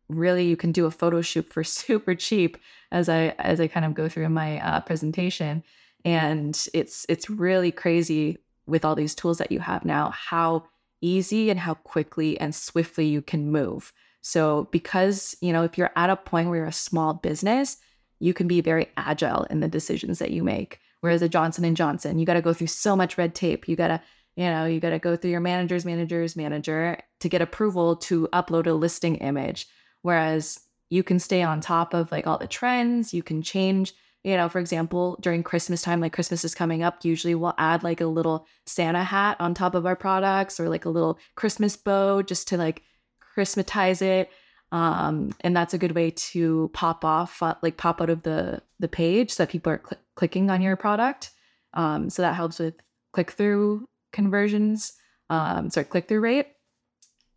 really 0.09 0.45
you 0.47 0.57
can 0.57 0.73
do 0.73 0.87
a 0.87 0.91
photo 0.91 1.21
shoot 1.21 1.51
for 1.53 1.65
super 1.65 2.15
cheap 2.15 2.59
as 2.91 3.09
i 3.09 3.29
as 3.39 3.61
i 3.61 3.67
kind 3.67 3.87
of 3.87 3.95
go 3.95 4.11
through 4.11 4.29
my 4.29 4.59
uh, 4.61 4.81
presentation 4.81 5.63
and 6.05 6.69
it's 6.75 7.07
it's 7.09 7.31
really 7.31 7.71
crazy 7.71 8.39
with 8.67 8.85
all 8.85 8.95
these 8.95 9.15
tools 9.15 9.39
that 9.39 9.53
you 9.53 9.61
have 9.61 9.85
now, 9.85 10.11
how 10.11 10.65
easy 11.01 11.51
and 11.51 11.59
how 11.59 11.75
quickly 11.75 12.39
and 12.41 12.55
swiftly 12.55 13.07
you 13.07 13.21
can 13.21 13.51
move. 13.51 13.93
So 14.21 14.69
because, 14.71 15.37
you 15.41 15.53
know, 15.53 15.65
if 15.65 15.77
you're 15.77 15.91
at 15.97 16.11
a 16.11 16.17
point 16.17 16.49
where 16.49 16.59
you're 16.59 16.67
a 16.67 16.73
small 16.73 17.15
business, 17.15 17.77
you 18.21 18.33
can 18.33 18.47
be 18.47 18.61
very 18.61 18.89
agile 18.97 19.45
in 19.51 19.61
the 19.61 19.69
decisions 19.69 20.21
that 20.21 20.31
you 20.31 20.45
make. 20.45 20.79
Whereas 21.01 21.23
a 21.23 21.29
Johnson 21.29 21.65
and 21.65 21.77
Johnson, 21.77 22.21
you 22.21 22.27
got 22.27 22.35
to 22.35 22.41
go 22.41 22.55
through 22.55 22.69
so 22.69 22.95
much 22.95 23.19
red 23.19 23.35
tape. 23.35 23.69
You 23.69 23.75
got 23.75 23.89
to, 23.89 24.01
you 24.37 24.45
know, 24.45 24.65
you 24.65 24.79
got 24.79 24.91
to 24.91 25.01
go 25.01 25.17
through 25.17 25.33
your 25.33 25.41
manager's 25.41 25.85
manager's 25.85 26.37
manager 26.37 26.99
to 27.19 27.29
get 27.29 27.43
approval 27.43 27.97
to 27.97 28.29
upload 28.33 28.69
a 28.69 28.73
listing 28.73 29.17
image. 29.17 29.67
Whereas 30.03 30.61
you 30.89 31.03
can 31.03 31.19
stay 31.19 31.43
on 31.43 31.61
top 31.61 31.95
of 31.95 32.13
like 32.13 32.29
all 32.29 32.39
the 32.39 32.47
trends, 32.47 33.13
you 33.13 33.25
can 33.25 33.43
change 33.43 33.93
you 34.25 34.37
know, 34.37 34.49
for 34.49 34.61
example, 34.61 35.17
during 35.21 35.43
Christmas 35.43 35.83
time, 35.83 36.01
like 36.01 36.13
Christmas 36.13 36.45
is 36.45 36.55
coming 36.55 36.83
up, 36.83 37.05
usually 37.05 37.35
we'll 37.35 37.55
add 37.59 37.83
like 37.83 38.01
a 38.01 38.07
little 38.07 38.47
Santa 38.67 39.03
hat 39.03 39.37
on 39.41 39.53
top 39.53 39.75
of 39.75 39.85
our 39.85 39.97
products 39.97 40.61
or 40.61 40.69
like 40.69 40.85
a 40.85 40.91
little 40.91 41.19
Christmas 41.35 41.77
bow 41.77 42.23
just 42.23 42.49
to 42.49 42.57
like 42.57 42.83
Christmatize 43.21 44.01
it. 44.01 44.31
Um, 44.71 45.35
and 45.41 45.57
that's 45.57 45.75
a 45.75 45.79
good 45.79 45.95
way 45.95 46.11
to 46.11 46.71
pop 46.73 47.05
off, 47.05 47.43
uh, 47.43 47.57
like 47.63 47.77
pop 47.77 48.01
out 48.01 48.11
of 48.11 48.23
the 48.23 48.63
the 48.79 48.89
page 48.89 49.31
so 49.33 49.43
that 49.43 49.51
people 49.51 49.73
are 49.73 49.83
cl- 49.85 50.01
clicking 50.15 50.51
on 50.51 50.63
your 50.63 50.77
product. 50.77 51.31
Um, 51.75 52.09
so 52.09 52.23
that 52.23 52.35
helps 52.35 52.59
with 52.59 52.75
click 53.13 53.33
through 53.33 53.89
conversions, 54.13 54.95
um, 55.31 55.69
sorry, 55.69 55.85
click 55.85 56.09
through 56.09 56.21
rate. 56.21 56.49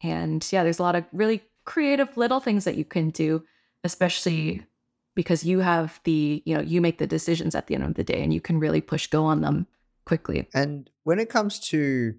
And 0.03 0.47
yeah, 0.51 0.63
there's 0.63 0.79
a 0.79 0.83
lot 0.83 0.95
of 0.95 1.05
really 1.11 1.41
creative 1.65 2.15
little 2.15 2.39
things 2.39 2.63
that 2.65 2.75
you 2.75 2.85
can 2.85 3.09
do, 3.09 3.43
especially 3.83 4.65
because 5.15 5.43
you 5.43 5.60
have 5.60 6.00
the, 6.03 6.43
you 6.45 6.55
know, 6.55 6.62
you 6.62 6.81
make 6.81 6.98
the 6.98 7.07
decisions 7.07 7.55
at 7.55 7.67
the 7.67 7.75
end 7.75 7.84
of 7.84 7.95
the 7.95 8.03
day 8.03 8.22
and 8.22 8.34
you 8.34 8.41
can 8.41 8.60
really 8.60 8.81
push 8.81 9.07
go 9.07 9.25
on 9.25 9.41
them 9.41 9.67
quickly. 10.05 10.48
And 10.53 10.89
when 11.03 11.19
it 11.19 11.29
comes 11.29 11.60
to, 11.72 12.15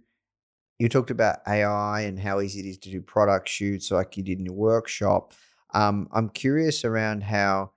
you 0.79 0.89
talked 0.89 1.11
about 1.11 1.39
AI 1.47 2.01
and 2.03 2.19
how 2.19 2.41
easy 2.41 2.61
it 2.61 2.67
is 2.67 2.79
to 2.79 2.91
do 2.91 3.01
product 3.01 3.49
shoots 3.49 3.91
like 3.91 4.17
you 4.17 4.23
did 4.23 4.39
in 4.39 4.47
your 4.47 4.55
workshop. 4.55 5.35
Um, 5.73 6.09
I'm 6.13 6.29
curious 6.29 6.85
around 6.85 7.23
how 7.23 7.73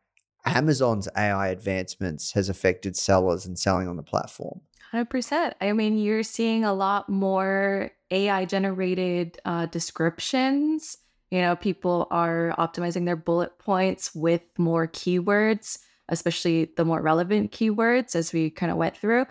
Amazon's 0.45 1.07
AI 1.17 1.49
advancements 1.49 2.31
has 2.33 2.49
affected 2.49 2.95
sellers 2.95 3.45
and 3.45 3.59
selling 3.59 3.87
on 3.87 3.97
the 3.97 4.03
platform. 4.03 4.61
100%. 4.93 5.53
I 5.61 5.73
mean, 5.73 5.97
you're 5.97 6.23
seeing 6.23 6.63
a 6.63 6.73
lot 6.73 7.09
more 7.09 7.91
AI 8.09 8.45
generated 8.45 9.39
uh, 9.45 9.67
descriptions. 9.67 10.97
You 11.31 11.41
know, 11.41 11.55
people 11.55 12.07
are 12.09 12.55
optimizing 12.57 13.05
their 13.05 13.15
bullet 13.15 13.57
points 13.59 14.13
with 14.15 14.41
more 14.57 14.87
keywords, 14.87 15.77
especially 16.07 16.71
the 16.75 16.85
more 16.85 17.01
relevant 17.01 17.51
keywords, 17.51 18.15
as 18.15 18.33
we 18.33 18.49
kind 18.49 18.71
of 18.71 18.77
went 18.77 18.97
through. 18.97 19.25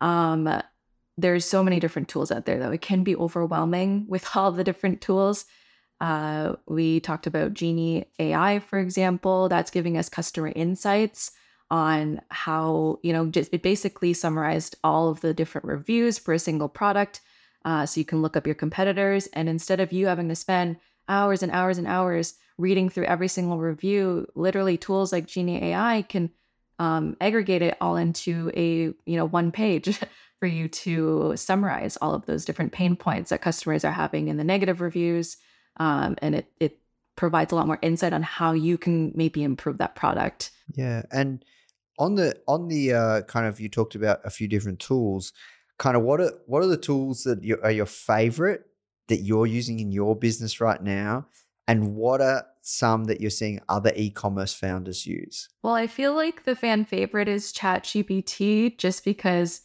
Um, 0.00 0.62
there's 1.18 1.44
so 1.44 1.62
many 1.62 1.80
different 1.80 2.08
tools 2.08 2.30
out 2.30 2.46
there, 2.46 2.58
though. 2.58 2.70
It 2.70 2.80
can 2.80 3.02
be 3.02 3.16
overwhelming 3.16 4.06
with 4.08 4.28
all 4.34 4.52
the 4.52 4.64
different 4.64 5.00
tools. 5.00 5.44
Uh, 6.00 6.54
we 6.66 7.00
talked 7.00 7.26
about 7.26 7.52
Genie 7.52 8.06
AI, 8.18 8.58
for 8.60 8.78
example, 8.78 9.48
that's 9.48 9.70
giving 9.70 9.98
us 9.98 10.08
customer 10.08 10.52
insights 10.56 11.32
on 11.70 12.20
how, 12.30 12.98
you 13.02 13.12
know, 13.12 13.26
just 13.26 13.52
it 13.52 13.62
basically 13.62 14.12
summarized 14.12 14.76
all 14.82 15.10
of 15.10 15.20
the 15.20 15.34
different 15.34 15.66
reviews 15.66 16.18
for 16.18 16.32
a 16.34 16.38
single 16.38 16.68
product. 16.68 17.20
Uh, 17.64 17.84
so 17.84 18.00
you 18.00 18.04
can 18.04 18.22
look 18.22 18.36
up 18.36 18.46
your 18.46 18.54
competitors. 18.54 19.26
And 19.34 19.48
instead 19.48 19.78
of 19.78 19.92
you 19.92 20.06
having 20.06 20.28
to 20.30 20.34
spend 20.34 20.76
hours 21.10 21.42
and 21.42 21.52
hours 21.52 21.76
and 21.76 21.86
hours 21.86 22.34
reading 22.56 22.88
through 22.88 23.04
every 23.04 23.28
single 23.28 23.58
review, 23.58 24.26
literally 24.34 24.76
tools 24.76 25.12
like 25.12 25.26
Genie 25.26 25.62
AI 25.64 26.02
can 26.08 26.30
um, 26.78 27.16
aggregate 27.20 27.62
it 27.62 27.76
all 27.80 27.96
into 27.96 28.50
a, 28.56 28.94
you 29.04 29.16
know, 29.16 29.26
one 29.26 29.52
page 29.52 29.98
for 30.40 30.46
you 30.46 30.68
to 30.68 31.34
summarize 31.36 31.98
all 32.00 32.14
of 32.14 32.24
those 32.24 32.46
different 32.46 32.72
pain 32.72 32.96
points 32.96 33.30
that 33.30 33.42
customers 33.42 33.84
are 33.84 33.92
having 33.92 34.28
in 34.28 34.38
the 34.38 34.44
negative 34.44 34.80
reviews 34.80 35.36
um, 35.76 36.16
and 36.18 36.34
it 36.34 36.52
it 36.60 36.78
provides 37.16 37.52
a 37.52 37.56
lot 37.56 37.66
more 37.66 37.78
insight 37.82 38.12
on 38.12 38.22
how 38.22 38.52
you 38.52 38.78
can 38.78 39.12
maybe 39.14 39.42
improve 39.42 39.78
that 39.78 39.94
product. 39.94 40.50
Yeah, 40.74 41.02
and 41.10 41.44
on 41.98 42.14
the 42.14 42.38
on 42.46 42.68
the 42.68 42.92
uh, 42.92 43.22
kind 43.22 43.46
of 43.46 43.60
you 43.60 43.68
talked 43.68 43.94
about 43.94 44.20
a 44.24 44.30
few 44.30 44.48
different 44.48 44.78
tools. 44.80 45.32
Kind 45.78 45.96
of 45.96 46.02
what 46.02 46.20
are 46.20 46.32
what 46.46 46.62
are 46.62 46.68
the 46.68 46.76
tools 46.76 47.24
that 47.24 47.42
you, 47.42 47.58
are 47.62 47.70
your 47.70 47.86
favorite 47.86 48.66
that 49.10 49.20
you're 49.20 49.46
using 49.46 49.78
in 49.78 49.92
your 49.92 50.16
business 50.16 50.60
right 50.60 50.82
now, 50.82 51.26
and 51.68 51.94
what 51.94 52.20
are 52.20 52.46
some 52.62 53.04
that 53.04 53.20
you're 53.20 53.30
seeing 53.30 53.60
other 53.68 53.92
e-commerce 53.94 54.54
founders 54.54 55.06
use? 55.06 55.48
Well, 55.62 55.74
I 55.74 55.86
feel 55.86 56.14
like 56.14 56.44
the 56.44 56.56
fan 56.56 56.84
favorite 56.84 57.28
is 57.28 57.52
ChatGPT, 57.52 58.78
just 58.78 59.04
because 59.04 59.62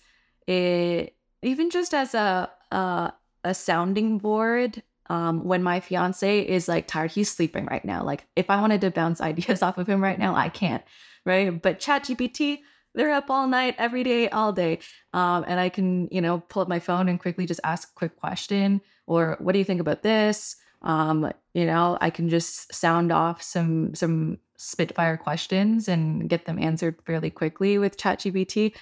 it 0.48 1.16
even 1.42 1.70
just 1.70 1.94
as 1.94 2.14
a 2.14 2.50
a, 2.72 3.14
a 3.44 3.54
sounding 3.54 4.18
board 4.18 4.84
um, 5.08 5.44
when 5.44 5.62
my 5.62 5.80
fiance 5.80 6.40
is 6.40 6.68
like 6.68 6.88
tired, 6.88 7.12
he's 7.12 7.32
sleeping 7.32 7.66
right 7.66 7.86
now. 7.86 8.04
Like 8.04 8.26
if 8.36 8.50
I 8.50 8.60
wanted 8.60 8.82
to 8.82 8.92
bounce 8.92 9.22
ideas 9.32 9.62
off 9.62 9.78
of 9.78 9.88
him 9.88 10.04
right 10.04 10.20
now, 10.20 10.36
I 10.36 10.50
can't, 10.50 10.84
right? 11.26 11.62
But 11.62 11.80
ChatGPT, 11.80 12.60
they're 12.96 13.12
up 13.12 13.30
all 13.30 13.48
night, 13.48 13.76
every 13.78 14.04
day, 14.04 14.30
all 14.30 14.54
day, 14.54 14.80
um, 15.14 15.44
and 15.48 15.60
I 15.60 15.70
can, 15.70 16.08
you 16.12 16.22
know, 16.22 16.40
pull 16.40 16.62
up 16.62 16.68
my 16.68 16.80
phone 16.80 17.10
and 17.10 17.20
quickly 17.20 17.46
just 17.46 17.60
ask 17.64 17.90
a 17.90 17.94
quick 17.94 18.16
question 18.16 18.82
or 19.08 19.38
what 19.40 19.54
do 19.54 19.60
you 19.60 19.66
think 19.66 19.82
about 19.82 20.04
this? 20.04 20.58
Um, 20.82 21.32
you 21.54 21.66
know, 21.66 21.98
I 22.00 22.10
can 22.10 22.30
just 22.30 22.74
sound 22.74 23.12
off 23.12 23.42
some 23.42 23.96
some 23.96 24.38
spitfire 24.58 25.18
questions 25.18 25.88
and 25.88 26.30
get 26.30 26.46
them 26.46 26.60
answered 26.60 27.02
fairly 27.06 27.30
quickly 27.30 27.78
with 27.78 27.98
ChatGPT. 27.98 28.74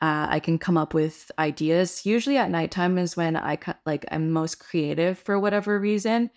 Uh, 0.00 0.26
I 0.28 0.40
can 0.40 0.58
come 0.58 0.76
up 0.76 0.94
with 0.94 1.30
ideas. 1.38 2.04
Usually 2.04 2.36
at 2.36 2.50
nighttime 2.50 2.98
is 2.98 3.16
when 3.16 3.36
I 3.36 3.58
like 3.86 4.04
I'm 4.10 4.30
most 4.30 4.58
creative 4.58 5.18
for 5.18 5.38
whatever 5.38 5.78
reason. 5.78 6.30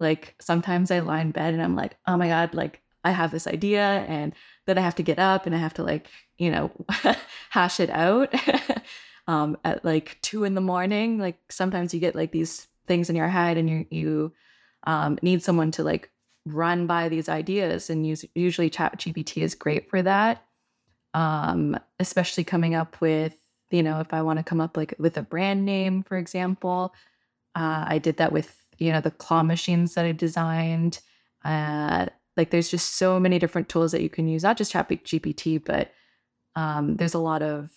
Like 0.00 0.34
sometimes 0.40 0.90
I 0.90 1.00
lie 1.00 1.20
in 1.20 1.30
bed 1.30 1.54
and 1.54 1.62
I'm 1.62 1.76
like, 1.76 1.96
oh 2.06 2.16
my 2.16 2.28
god, 2.28 2.54
like 2.54 2.80
I 3.04 3.12
have 3.12 3.30
this 3.30 3.46
idea, 3.46 4.04
and 4.08 4.32
then 4.66 4.78
I 4.78 4.80
have 4.80 4.96
to 4.96 5.02
get 5.02 5.18
up 5.18 5.46
and 5.46 5.54
I 5.54 5.58
have 5.58 5.74
to 5.74 5.82
like 5.84 6.08
you 6.38 6.50
know 6.50 6.72
hash 7.50 7.78
it 7.78 7.90
out 7.90 8.34
um, 9.28 9.56
at 9.64 9.84
like 9.84 10.18
two 10.22 10.44
in 10.44 10.54
the 10.54 10.60
morning. 10.60 11.18
Like 11.18 11.38
sometimes 11.50 11.94
you 11.94 12.00
get 12.00 12.16
like 12.16 12.32
these 12.32 12.66
things 12.86 13.10
in 13.10 13.16
your 13.16 13.28
head 13.28 13.56
and 13.56 13.68
you 13.70 13.86
you 13.90 14.32
um, 14.84 15.18
need 15.22 15.42
someone 15.42 15.70
to 15.72 15.84
like 15.84 16.10
run 16.44 16.86
by 16.86 17.08
these 17.08 17.28
ideas, 17.28 17.90
and 17.90 18.06
use, 18.06 18.24
usually 18.34 18.70
Chat 18.70 18.98
GPT 18.98 19.42
is 19.42 19.54
great 19.54 19.88
for 19.88 20.02
that 20.02 20.44
um, 21.14 21.78
especially 21.98 22.44
coming 22.44 22.74
up 22.74 23.00
with, 23.00 23.36
you 23.70 23.82
know, 23.82 24.00
if 24.00 24.12
I 24.12 24.22
want 24.22 24.38
to 24.38 24.42
come 24.42 24.60
up 24.60 24.76
like 24.76 24.94
with 24.98 25.16
a 25.16 25.22
brand 25.22 25.64
name, 25.64 26.02
for 26.02 26.16
example. 26.16 26.94
Uh, 27.54 27.84
I 27.86 27.98
did 27.98 28.16
that 28.16 28.32
with, 28.32 28.56
you 28.78 28.92
know, 28.92 29.00
the 29.00 29.10
claw 29.10 29.42
machines 29.42 29.94
that 29.94 30.06
I 30.06 30.12
designed. 30.12 31.00
Uh, 31.44 32.06
like 32.36 32.50
there's 32.50 32.70
just 32.70 32.96
so 32.96 33.20
many 33.20 33.38
different 33.38 33.68
tools 33.68 33.92
that 33.92 34.02
you 34.02 34.08
can 34.08 34.26
use, 34.26 34.42
not 34.42 34.56
just 34.56 34.72
Chat 34.72 34.88
GPT, 34.88 35.62
but 35.62 35.92
um, 36.56 36.96
there's 36.96 37.14
a 37.14 37.18
lot 37.18 37.42
of 37.42 37.70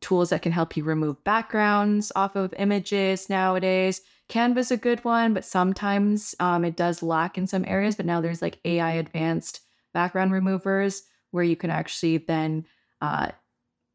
tools 0.00 0.30
that 0.30 0.42
can 0.42 0.52
help 0.52 0.76
you 0.76 0.84
remove 0.84 1.22
backgrounds 1.24 2.12
off 2.14 2.36
of 2.36 2.54
images 2.58 3.28
nowadays. 3.28 4.00
Canva's 4.28 4.70
a 4.70 4.76
good 4.76 5.04
one, 5.04 5.34
but 5.34 5.44
sometimes 5.44 6.34
um, 6.40 6.64
it 6.64 6.76
does 6.76 7.02
lack 7.02 7.38
in 7.38 7.46
some 7.46 7.64
areas. 7.66 7.96
But 7.96 8.06
now 8.06 8.20
there's 8.20 8.42
like 8.42 8.60
AI 8.64 8.92
advanced 8.92 9.60
background 9.94 10.32
removers 10.32 11.02
where 11.30 11.44
you 11.44 11.56
can 11.56 11.70
actually 11.70 12.18
then 12.18 12.66
uh, 13.00 13.28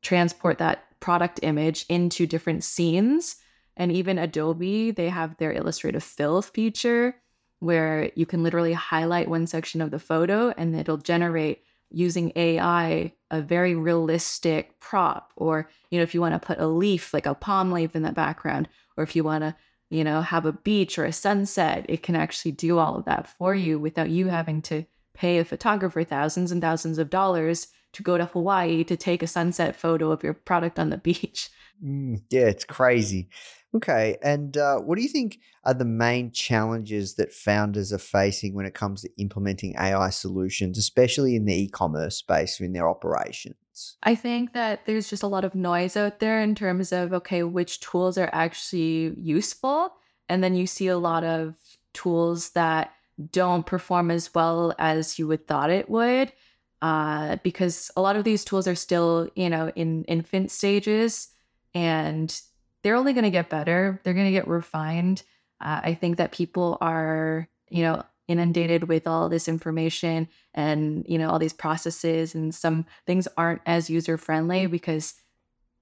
transport 0.01 0.57
that 0.57 0.86
product 1.00 1.39
image 1.43 1.86
into 1.89 2.25
different 2.25 2.63
scenes. 2.63 3.38
And 3.77 3.91
even 3.91 4.17
Adobe, 4.19 4.91
they 4.91 5.10
have 5.10 5.38
their 5.38 5.53
illustrative 5.53 6.03
fill 6.03 6.41
feature 6.41 7.15
where 7.60 8.12
you 8.15 8.25
can 8.25 8.43
literally 8.43 8.74
highlight 8.74 9.29
one 9.29 9.48
section 9.48 9.81
of 9.81 9.89
the 9.89 10.00
photo 10.00 10.53
and 10.57 10.75
it'll 10.75 10.98
generate 10.98 11.63
using 11.93 12.31
AI 12.35 13.13
a 13.31 13.41
very 13.41 13.73
realistic 13.75 14.79
prop. 14.79 15.33
Or, 15.35 15.69
you 15.89 15.97
know, 15.97 16.03
if 16.03 16.13
you 16.13 16.21
want 16.21 16.39
to 16.39 16.45
put 16.45 16.59
a 16.59 16.67
leaf, 16.67 17.13
like 17.13 17.25
a 17.25 17.33
palm 17.33 17.71
leaf 17.71 17.95
in 17.95 18.03
the 18.03 18.12
background, 18.12 18.69
or 18.95 19.03
if 19.03 19.15
you 19.15 19.23
want 19.23 19.43
to, 19.43 19.55
you 19.89 20.03
know, 20.03 20.21
have 20.21 20.45
a 20.45 20.51
beach 20.53 21.00
or 21.00 21.05
a 21.05 21.12
sunset, 21.12 21.85
it 21.89 22.03
can 22.03 22.15
actually 22.15 22.51
do 22.51 22.77
all 22.77 22.95
of 22.95 23.05
that 23.05 23.27
for 23.27 23.55
you 23.55 23.79
without 23.79 24.09
you 24.09 24.27
having 24.27 24.62
to 24.63 24.85
pay 25.13 25.39
a 25.39 25.45
photographer 25.45 26.03
thousands 26.03 26.51
and 26.51 26.62
thousands 26.62 26.97
of 26.97 27.09
dollars 27.09 27.67
to 27.93 28.03
go 28.03 28.17
to 28.17 28.25
Hawaii 28.25 28.83
to 28.83 28.97
take 28.97 29.23
a 29.23 29.27
sunset 29.27 29.75
photo 29.75 30.12
of 30.12 30.23
your 30.23 30.33
product 30.33 30.79
on 30.79 30.89
the 30.89 30.97
beach. 31.09 31.50
Mm, 31.83 32.21
yeah, 32.29 32.45
it's 32.47 32.63
crazy. 32.63 33.29
Okay. 33.75 34.17
And 34.21 34.55
uh, 34.55 34.77
what 34.77 34.97
do 34.97 35.01
you 35.01 35.09
think 35.09 35.39
are 35.63 35.73
the 35.73 35.85
main 35.85 36.31
challenges 36.31 37.15
that 37.15 37.33
founders 37.33 37.91
are 37.91 37.97
facing 37.97 38.53
when 38.53 38.65
it 38.65 38.75
comes 38.75 39.01
to 39.01 39.09
implementing 39.17 39.75
AI 39.77 40.09
solutions, 40.09 40.77
especially 40.77 41.35
in 41.35 41.45
the 41.45 41.63
e 41.63 41.69
commerce 41.69 42.17
space 42.17 42.59
in 42.59 42.73
their 42.73 42.87
operations? 42.87 43.97
I 44.03 44.13
think 44.13 44.53
that 44.53 44.85
there's 44.85 45.09
just 45.09 45.23
a 45.23 45.27
lot 45.27 45.43
of 45.43 45.55
noise 45.55 45.97
out 45.97 46.19
there 46.19 46.41
in 46.41 46.53
terms 46.53 46.91
of, 46.91 47.11
okay, 47.13 47.43
which 47.43 47.79
tools 47.79 48.17
are 48.17 48.29
actually 48.31 49.15
useful. 49.17 49.93
And 50.29 50.43
then 50.43 50.55
you 50.55 50.67
see 50.67 50.87
a 50.87 50.97
lot 50.97 51.23
of 51.23 51.55
tools 51.93 52.51
that 52.51 52.93
don't 53.31 53.65
perform 53.65 54.11
as 54.11 54.33
well 54.33 54.73
as 54.77 55.17
you 55.17 55.27
would 55.27 55.47
thought 55.47 55.69
it 55.69 55.89
would 55.89 56.31
uh, 56.81 57.37
because 57.43 57.91
a 57.95 58.01
lot 58.01 58.15
of 58.15 58.23
these 58.23 58.43
tools 58.43 58.67
are 58.67 58.75
still 58.75 59.29
you 59.35 59.49
know 59.49 59.71
in 59.75 60.03
infant 60.05 60.49
stages 60.49 61.29
and 61.73 62.41
they're 62.81 62.95
only 62.95 63.13
going 63.13 63.23
to 63.23 63.29
get 63.29 63.49
better. 63.49 63.99
They're 64.03 64.13
going 64.13 64.27
to 64.27 64.31
get 64.31 64.47
refined. 64.47 65.23
Uh, 65.61 65.79
i 65.83 65.93
think 65.93 66.17
that 66.17 66.33
people 66.33 66.77
are 66.81 67.47
you 67.69 67.83
know 67.83 68.03
inundated 68.27 68.87
with 68.87 69.07
all 69.07 69.29
this 69.29 69.47
information 69.47 70.27
and 70.53 71.05
you 71.07 71.17
know 71.17 71.29
all 71.29 71.39
these 71.39 71.53
processes 71.53 72.35
and 72.35 72.53
some 72.55 72.85
things 73.05 73.27
aren't 73.37 73.61
as 73.65 73.89
user 73.89 74.17
friendly 74.17 74.65
because 74.65 75.15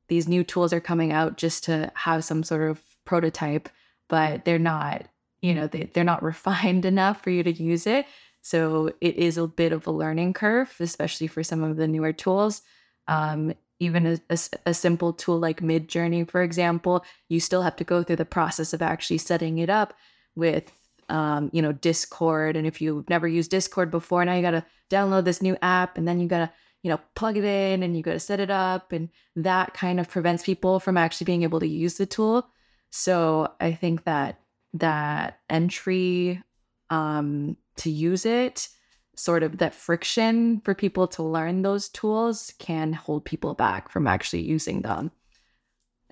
these 0.07 0.27
new 0.27 0.43
tools 0.43 0.73
are 0.73 0.79
coming 0.79 1.11
out 1.11 1.37
just 1.37 1.63
to 1.63 1.91
have 1.95 2.23
some 2.23 2.43
sort 2.43 2.69
of 2.69 2.81
prototype 3.05 3.69
but 4.07 4.43
they're 4.45 4.59
not 4.59 5.05
you 5.41 5.53
know 5.53 5.67
they, 5.67 5.89
they're 5.93 6.03
not 6.03 6.23
refined 6.31 6.85
enough 6.85 7.21
for 7.21 7.29
you 7.29 7.43
to 7.43 7.51
use 7.51 7.87
it. 7.87 8.05
So 8.43 8.91
it 9.01 9.17
is 9.17 9.37
a 9.37 9.47
bit 9.47 9.71
of 9.71 9.85
a 9.85 9.91
learning 9.91 10.33
curve 10.33 10.75
especially 10.79 11.27
for 11.27 11.43
some 11.43 11.63
of 11.63 11.77
the 11.77 11.87
newer 11.87 12.13
tools. 12.13 12.61
Um, 13.07 13.53
even 13.81 14.05
a, 14.05 14.19
a, 14.29 14.39
a, 14.67 14.73
simple 14.73 15.11
tool 15.11 15.39
like 15.39 15.59
midjourney 15.59 16.29
for 16.29 16.41
example 16.41 17.03
you 17.29 17.39
still 17.39 17.63
have 17.63 17.75
to 17.75 17.83
go 17.83 18.03
through 18.03 18.15
the 18.15 18.23
process 18.23 18.73
of 18.73 18.81
actually 18.81 19.17
setting 19.17 19.57
it 19.57 19.69
up 19.69 19.93
with 20.35 20.71
um, 21.11 21.49
you 21.53 21.61
know 21.61 21.73
discord. 21.73 22.55
And 22.55 22.65
if 22.65 22.81
you've 22.81 23.09
never 23.09 23.27
used 23.27 23.51
discord 23.51 23.91
before 23.91 24.23
now 24.25 24.33
you 24.33 24.41
got 24.41 24.51
to 24.51 24.65
download 24.89 25.25
this 25.25 25.41
new 25.41 25.57
app 25.61 25.97
and 25.97 26.07
then 26.07 26.19
you 26.19 26.27
got 26.27 26.39
to 26.39 26.51
you 26.83 26.89
know 26.89 26.99
plug 27.15 27.37
it 27.37 27.43
in 27.43 27.83
and 27.83 27.95
you 27.95 28.01
got 28.01 28.13
to 28.13 28.19
set 28.19 28.39
it 28.39 28.49
up. 28.49 28.91
And 28.91 29.09
that 29.35 29.73
kind 29.73 29.99
of 29.99 30.09
prevents 30.09 30.43
people 30.43 30.79
from 30.79 30.97
actually 30.97 31.25
being 31.25 31.43
able 31.43 31.59
to 31.59 31.67
use 31.67 31.95
the 31.95 32.05
tool. 32.05 32.47
So 32.89 33.53
i 33.59 33.71
think 33.73 34.05
that 34.05 34.39
that 34.73 35.39
entry 35.49 36.41
um, 36.89 37.57
to 37.77 37.89
use 37.89 38.25
it, 38.25 38.69
sort 39.15 39.43
of 39.43 39.57
that 39.57 39.75
friction 39.75 40.61
for 40.61 40.73
people 40.73 41.07
to 41.07 41.23
learn 41.23 41.61
those 41.61 41.89
tools 41.89 42.53
can 42.59 42.93
hold 42.93 43.25
people 43.25 43.53
back 43.53 43.89
from 43.89 44.07
actually 44.07 44.41
using 44.41 44.81
them. 44.81 45.11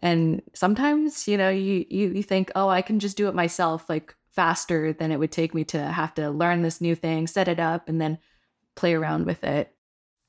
And 0.01 0.41
sometimes, 0.53 1.27
you 1.27 1.37
know, 1.37 1.49
you 1.49 1.85
you, 1.89 2.09
you 2.09 2.23
think, 2.23 2.51
oh, 2.55 2.69
I 2.69 2.81
can 2.81 2.99
just 2.99 3.17
do 3.17 3.27
it 3.27 3.35
myself, 3.35 3.89
like 3.89 4.15
faster 4.31 4.93
than 4.93 5.11
it 5.11 5.19
would 5.19 5.31
take 5.31 5.53
me 5.53 5.63
to 5.65 5.81
have 5.81 6.13
to 6.15 6.29
learn 6.29 6.61
this 6.61 6.79
new 6.79 6.95
thing, 6.95 7.27
set 7.27 7.47
it 7.47 7.59
up, 7.59 7.89
and 7.89 7.99
then 7.99 8.17
play 8.75 8.93
around 8.93 9.25
with 9.25 9.43
it. 9.43 9.73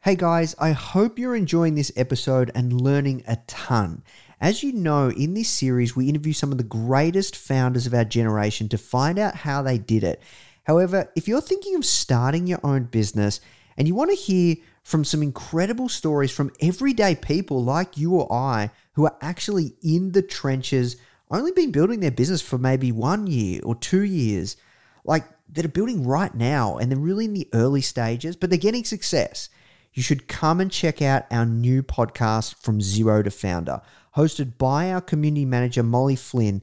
Hey 0.02 0.16
guys, 0.16 0.54
I 0.58 0.70
hope 0.72 1.18
you're 1.18 1.36
enjoying 1.36 1.74
this 1.74 1.92
episode 1.94 2.50
and 2.54 2.80
learning 2.80 3.22
a 3.28 3.36
ton. 3.46 4.02
As 4.40 4.62
you 4.62 4.72
know, 4.72 5.10
in 5.10 5.34
this 5.34 5.50
series, 5.50 5.94
we 5.94 6.08
interview 6.08 6.32
some 6.32 6.50
of 6.50 6.56
the 6.56 6.64
greatest 6.64 7.36
founders 7.36 7.86
of 7.86 7.92
our 7.92 8.06
generation 8.06 8.68
to 8.70 8.78
find 8.78 9.18
out 9.18 9.34
how 9.34 9.60
they 9.60 9.76
did 9.76 10.02
it. 10.02 10.22
However, 10.70 11.10
if 11.16 11.26
you're 11.26 11.40
thinking 11.40 11.74
of 11.74 11.84
starting 11.84 12.46
your 12.46 12.60
own 12.62 12.84
business 12.84 13.40
and 13.76 13.88
you 13.88 13.94
want 13.96 14.10
to 14.10 14.16
hear 14.16 14.54
from 14.84 15.04
some 15.04 15.20
incredible 15.20 15.88
stories 15.88 16.30
from 16.30 16.52
everyday 16.60 17.16
people 17.16 17.64
like 17.64 17.96
you 17.96 18.14
or 18.14 18.32
I 18.32 18.70
who 18.92 19.04
are 19.04 19.16
actually 19.20 19.74
in 19.82 20.12
the 20.12 20.22
trenches, 20.22 20.96
only 21.28 21.50
been 21.50 21.72
building 21.72 21.98
their 21.98 22.12
business 22.12 22.40
for 22.40 22.56
maybe 22.56 22.92
one 22.92 23.26
year 23.26 23.60
or 23.64 23.74
two 23.74 24.02
years, 24.02 24.56
like 25.04 25.24
that 25.48 25.64
are 25.64 25.76
building 25.76 26.06
right 26.06 26.36
now 26.36 26.78
and 26.78 26.88
they're 26.88 27.00
really 27.00 27.24
in 27.24 27.34
the 27.34 27.48
early 27.52 27.80
stages, 27.80 28.36
but 28.36 28.48
they're 28.48 28.56
getting 28.56 28.84
success. 28.84 29.48
You 29.92 30.04
should 30.04 30.28
come 30.28 30.60
and 30.60 30.70
check 30.70 31.02
out 31.02 31.26
our 31.32 31.46
new 31.46 31.82
podcast, 31.82 32.54
From 32.62 32.80
Zero 32.80 33.24
to 33.24 33.30
Founder, 33.32 33.82
hosted 34.16 34.56
by 34.56 34.92
our 34.92 35.00
community 35.00 35.44
manager, 35.44 35.82
Molly 35.82 36.14
Flynn. 36.14 36.62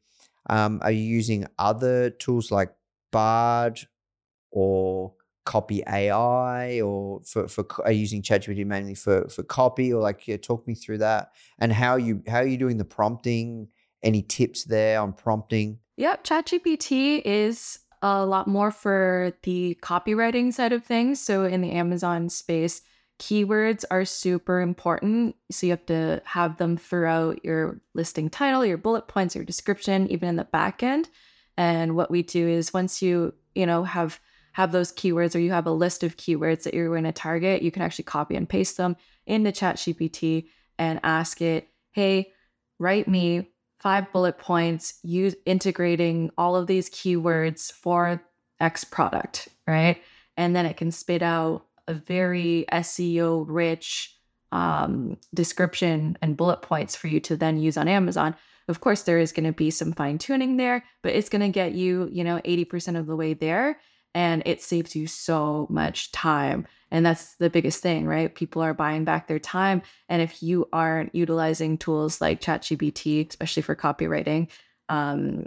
um, 0.49 0.79
are 0.83 0.91
you 0.91 1.03
using 1.03 1.47
other 1.59 2.09
tools 2.09 2.51
like 2.51 2.73
Bard 3.11 3.79
or 4.51 5.13
Copy 5.43 5.81
AI, 5.87 6.81
or 6.81 7.21
for 7.25 7.47
for 7.47 7.65
are 7.83 7.91
you 7.91 8.01
using 8.01 8.21
ChatGPT 8.21 8.65
mainly 8.65 8.93
for 8.93 9.27
for 9.27 9.43
copy, 9.43 9.91
or 9.91 10.01
like 10.01 10.27
yeah, 10.27 10.37
talk 10.37 10.67
me 10.67 10.75
through 10.75 10.99
that 10.99 11.31
and 11.59 11.73
how 11.73 11.95
you 11.95 12.21
how 12.27 12.37
are 12.37 12.47
you 12.47 12.57
doing 12.57 12.77
the 12.77 12.85
prompting? 12.85 13.67
Any 14.03 14.23
tips 14.23 14.63
there 14.63 14.99
on 14.99 15.13
prompting? 15.13 15.79
Yep, 15.97 16.23
ChatGPT 16.23 17.21
is 17.23 17.79
a 18.01 18.25
lot 18.25 18.47
more 18.47 18.71
for 18.71 19.33
the 19.43 19.77
copywriting 19.81 20.53
side 20.53 20.73
of 20.73 20.83
things. 20.83 21.19
So 21.19 21.45
in 21.45 21.61
the 21.61 21.71
Amazon 21.71 22.29
space, 22.29 22.81
keywords 23.21 23.85
are 23.91 24.03
super 24.03 24.61
important. 24.61 25.35
So 25.51 25.67
you 25.67 25.71
have 25.73 25.85
to 25.85 26.23
have 26.25 26.57
them 26.57 26.75
throughout 26.75 27.45
your 27.45 27.79
listing 27.93 28.31
title, 28.31 28.65
your 28.65 28.79
bullet 28.79 29.07
points, 29.07 29.35
your 29.35 29.45
description, 29.45 30.07
even 30.11 30.27
in 30.27 30.35
the 30.37 30.43
back 30.43 30.81
end. 30.81 31.07
And 31.55 31.95
what 31.95 32.09
we 32.09 32.23
do 32.23 32.47
is 32.47 32.73
once 32.73 32.99
you, 33.01 33.35
you 33.53 33.67
know, 33.67 33.83
have 33.83 34.19
have 34.53 34.71
those 34.71 34.91
keywords 34.91 35.35
or 35.35 35.39
you 35.39 35.51
have 35.51 35.67
a 35.67 35.71
list 35.71 36.03
of 36.03 36.17
keywords 36.17 36.63
that 36.63 36.73
you're 36.73 36.89
going 36.89 37.03
to 37.05 37.11
target, 37.13 37.61
you 37.61 37.71
can 37.71 37.83
actually 37.83 38.03
copy 38.03 38.35
and 38.35 38.49
paste 38.49 38.75
them 38.75 38.97
into 39.25 39.51
ChatGPT 39.51 40.47
and 40.77 40.99
ask 41.03 41.41
it, 41.41 41.69
"Hey, 41.91 42.33
write 42.79 43.07
me 43.07 43.51
five 43.79 44.11
bullet 44.11 44.39
points 44.39 44.99
use 45.03 45.35
integrating 45.45 46.31
all 46.37 46.55
of 46.55 46.67
these 46.67 46.89
keywords 46.89 47.71
for 47.71 48.21
X 48.59 48.83
product, 48.83 49.47
right?" 49.67 50.01
And 50.35 50.55
then 50.55 50.65
it 50.65 50.75
can 50.75 50.91
spit 50.91 51.21
out 51.21 51.67
a 51.87 51.93
very 51.93 52.65
SEO 52.71 53.45
rich 53.47 54.17
um, 54.51 55.17
description 55.33 56.17
and 56.21 56.37
bullet 56.37 56.61
points 56.61 56.95
for 56.95 57.07
you 57.07 57.19
to 57.21 57.37
then 57.37 57.57
use 57.57 57.77
on 57.77 57.87
Amazon. 57.87 58.35
Of 58.67 58.81
course, 58.81 59.03
there 59.03 59.19
is 59.19 59.31
going 59.31 59.45
to 59.45 59.51
be 59.51 59.71
some 59.71 59.93
fine 59.93 60.17
tuning 60.17 60.57
there, 60.57 60.83
but 61.03 61.13
it's 61.13 61.29
going 61.29 61.41
to 61.41 61.49
get 61.49 61.73
you, 61.73 62.09
you 62.11 62.23
know, 62.23 62.39
80% 62.45 62.97
of 62.97 63.07
the 63.07 63.15
way 63.15 63.33
there. 63.33 63.79
And 64.13 64.43
it 64.45 64.61
saves 64.61 64.95
you 64.95 65.07
so 65.07 65.67
much 65.69 66.11
time. 66.11 66.67
And 66.91 67.05
that's 67.05 67.35
the 67.35 67.49
biggest 67.49 67.81
thing, 67.81 68.05
right? 68.05 68.33
People 68.33 68.61
are 68.61 68.73
buying 68.73 69.05
back 69.05 69.27
their 69.27 69.39
time. 69.39 69.81
And 70.09 70.21
if 70.21 70.43
you 70.43 70.67
aren't 70.73 71.15
utilizing 71.15 71.77
tools 71.77 72.19
like 72.19 72.41
ChatGPT, 72.41 73.29
especially 73.29 73.63
for 73.63 73.75
copywriting, 73.75 74.49
um, 74.89 75.45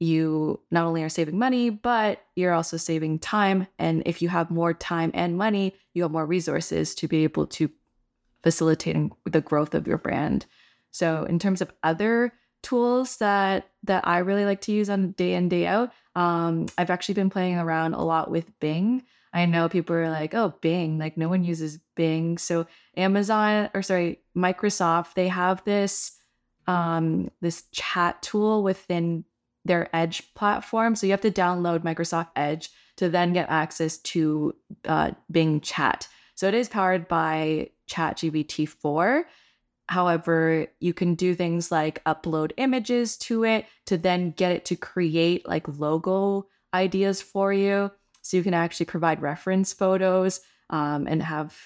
you 0.00 0.58
not 0.70 0.86
only 0.86 1.02
are 1.02 1.10
saving 1.10 1.38
money, 1.38 1.68
but 1.68 2.24
you're 2.34 2.54
also 2.54 2.78
saving 2.78 3.18
time. 3.18 3.66
And 3.78 4.02
if 4.06 4.22
you 4.22 4.30
have 4.30 4.50
more 4.50 4.72
time 4.72 5.10
and 5.12 5.36
money, 5.36 5.74
you 5.92 6.02
have 6.02 6.10
more 6.10 6.26
resources 6.26 6.94
to 6.96 7.06
be 7.06 7.22
able 7.22 7.46
to 7.48 7.70
facilitating 8.42 9.12
the 9.26 9.42
growth 9.42 9.74
of 9.74 9.86
your 9.86 9.98
brand. 9.98 10.46
So 10.90 11.24
in 11.24 11.38
terms 11.38 11.60
of 11.60 11.70
other 11.82 12.32
tools 12.62 13.18
that 13.18 13.68
that 13.84 14.06
I 14.06 14.18
really 14.18 14.44
like 14.44 14.62
to 14.62 14.72
use 14.72 14.90
on 14.90 15.12
day 15.12 15.34
in 15.34 15.48
day 15.50 15.66
out, 15.66 15.92
um, 16.16 16.66
I've 16.78 16.90
actually 16.90 17.14
been 17.14 17.30
playing 17.30 17.58
around 17.58 17.94
a 17.94 18.02
lot 18.02 18.30
with 18.30 18.58
Bing. 18.58 19.02
I 19.32 19.46
know 19.46 19.68
people 19.68 19.94
are 19.96 20.10
like, 20.10 20.34
"Oh, 20.34 20.54
Bing!" 20.62 20.98
Like 20.98 21.16
no 21.16 21.28
one 21.28 21.44
uses 21.44 21.78
Bing. 21.94 22.38
So 22.38 22.66
Amazon 22.96 23.68
or 23.74 23.82
sorry, 23.82 24.20
Microsoft, 24.34 25.14
they 25.14 25.28
have 25.28 25.62
this 25.64 26.12
um, 26.66 27.30
this 27.40 27.64
chat 27.72 28.22
tool 28.22 28.62
within 28.62 29.24
their 29.64 29.94
Edge 29.94 30.32
platform. 30.34 30.94
So 30.94 31.06
you 31.06 31.12
have 31.12 31.20
to 31.22 31.30
download 31.30 31.80
Microsoft 31.80 32.28
Edge 32.36 32.70
to 32.96 33.08
then 33.08 33.32
get 33.32 33.48
access 33.48 33.98
to 33.98 34.54
uh, 34.84 35.12
Bing 35.30 35.60
Chat. 35.60 36.08
So 36.34 36.48
it 36.48 36.54
is 36.54 36.68
powered 36.68 37.08
by 37.08 37.70
ChatGPT 37.90 38.68
4. 38.68 39.24
However, 39.88 40.66
you 40.78 40.94
can 40.94 41.14
do 41.14 41.34
things 41.34 41.72
like 41.72 42.02
upload 42.04 42.52
images 42.56 43.16
to 43.18 43.44
it 43.44 43.66
to 43.86 43.98
then 43.98 44.30
get 44.30 44.52
it 44.52 44.64
to 44.66 44.76
create 44.76 45.48
like 45.48 45.66
logo 45.66 46.46
ideas 46.72 47.20
for 47.20 47.52
you. 47.52 47.90
So 48.22 48.36
you 48.36 48.42
can 48.42 48.54
actually 48.54 48.86
provide 48.86 49.20
reference 49.20 49.72
photos 49.72 50.40
um, 50.70 51.06
and 51.08 51.22
have 51.22 51.56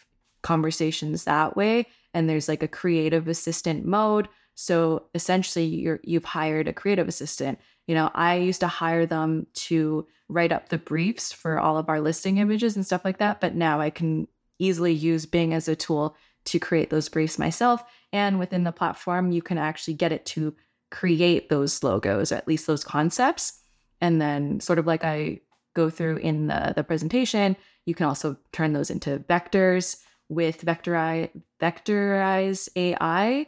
conversations 0.42 1.24
that 1.24 1.57
way. 1.57 1.87
And 2.14 2.28
there's 2.28 2.48
like 2.48 2.62
a 2.62 2.68
creative 2.68 3.28
assistant 3.28 3.85
mode. 3.85 4.28
So 4.54 5.07
essentially, 5.14 5.66
you're 5.66 6.00
you've 6.04 6.24
hired 6.24 6.68
a 6.68 6.72
creative 6.72 7.09
assistant 7.09 7.59
you 7.87 7.94
know, 7.94 8.11
I 8.14 8.37
used 8.37 8.61
to 8.61 8.68
hire 8.68 9.07
them 9.07 9.47
to 9.55 10.07
write 10.29 10.53
up 10.53 10.68
the 10.68 10.79
briefs 10.79 11.33
for 11.33 11.59
all 11.59 11.77
of 11.77 11.88
our 11.88 12.01
listing 12.01 12.38
images 12.38 12.77
and 12.77 12.87
stuff 12.87 13.05
like 13.05 13.18
that. 13.18 13.40
But 13.40 13.55
now 13.55 13.81
I 13.81 13.90
can 13.90 14.27
easily 14.59 14.92
use 14.92 15.27
Bing 15.27 15.53
as 15.53 15.68
a 15.68 15.77
tool 15.77 16.16
to 16.47 16.59
create 16.59 16.90
those 16.90 17.09
briefs 17.09 17.38
myself. 17.38 17.83
And 18.12 18.38
within 18.38 18.64
the 18.64 18.73
platform, 18.73 19.33
you 19.33 19.42
can 19.42 19.59
actually 19.59 19.94
get 19.94 20.12
it 20.12 20.25
to 20.27 20.55
create 20.90 21.49
those 21.49 21.83
logos, 21.83 22.33
at 22.33 22.47
least 22.47 22.66
those 22.66 22.85
concepts. 22.85 23.61
And 24.01 24.20
then, 24.20 24.61
sort 24.61 24.79
of 24.79 24.87
like 24.87 25.05
I 25.05 25.40
go 25.75 25.90
through 25.90 26.18
in 26.18 26.47
the, 26.47 26.73
the 26.77 26.85
presentation, 26.85 27.57
you 27.85 27.94
can 27.94 28.07
also 28.07 28.37
turn 28.53 28.73
those 28.73 28.90
into 28.90 29.18
vectors 29.18 29.99
with 30.29 30.64
Vectorize, 30.64 31.31
Vectorize 31.61 32.68
AI 32.77 33.47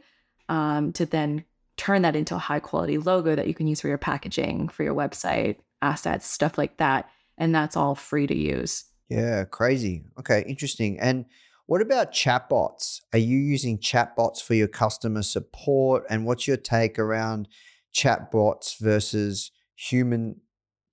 um, 0.49 0.92
to 0.92 1.07
then 1.07 1.44
turn 1.77 2.03
that 2.03 2.17
into 2.17 2.35
a 2.35 2.39
high 2.39 2.61
quality 2.61 2.99
logo 2.99 3.35
that 3.35 3.49
you 3.49 3.55
can 3.55 3.67
use 3.67 3.81
for 3.81 3.89
your 3.89 3.99
packaging, 3.99 4.69
for 4.69 4.83
your 4.83 4.95
website, 4.95 5.57
assets, 5.83 6.27
stuff 6.27 6.59
like 6.59 6.77
that. 6.79 7.09
And 7.39 7.55
that's 7.55 7.77
all 7.77 7.95
free 7.95 8.27
to 8.27 8.37
use. 8.37 8.85
Yeah, 9.09 9.45
crazy. 9.45 10.05
Okay, 10.19 10.45
interesting. 10.49 10.99
And 10.99 11.27
what 11.67 11.83
about 11.83 12.12
chatbots? 12.12 13.01
Are 13.12 13.19
you 13.19 13.39
using 13.39 13.79
chatbots 13.79 14.43
for 14.43 14.55
your 14.55 14.69
customer 14.69 15.23
support? 15.23 16.05
And 16.09 16.25
what's 16.25 16.47
your 16.47 16.57
take 16.57 16.99
around 16.99 17.49
chatbots 17.95 18.79
versus 18.81 19.51
human 19.75 20.41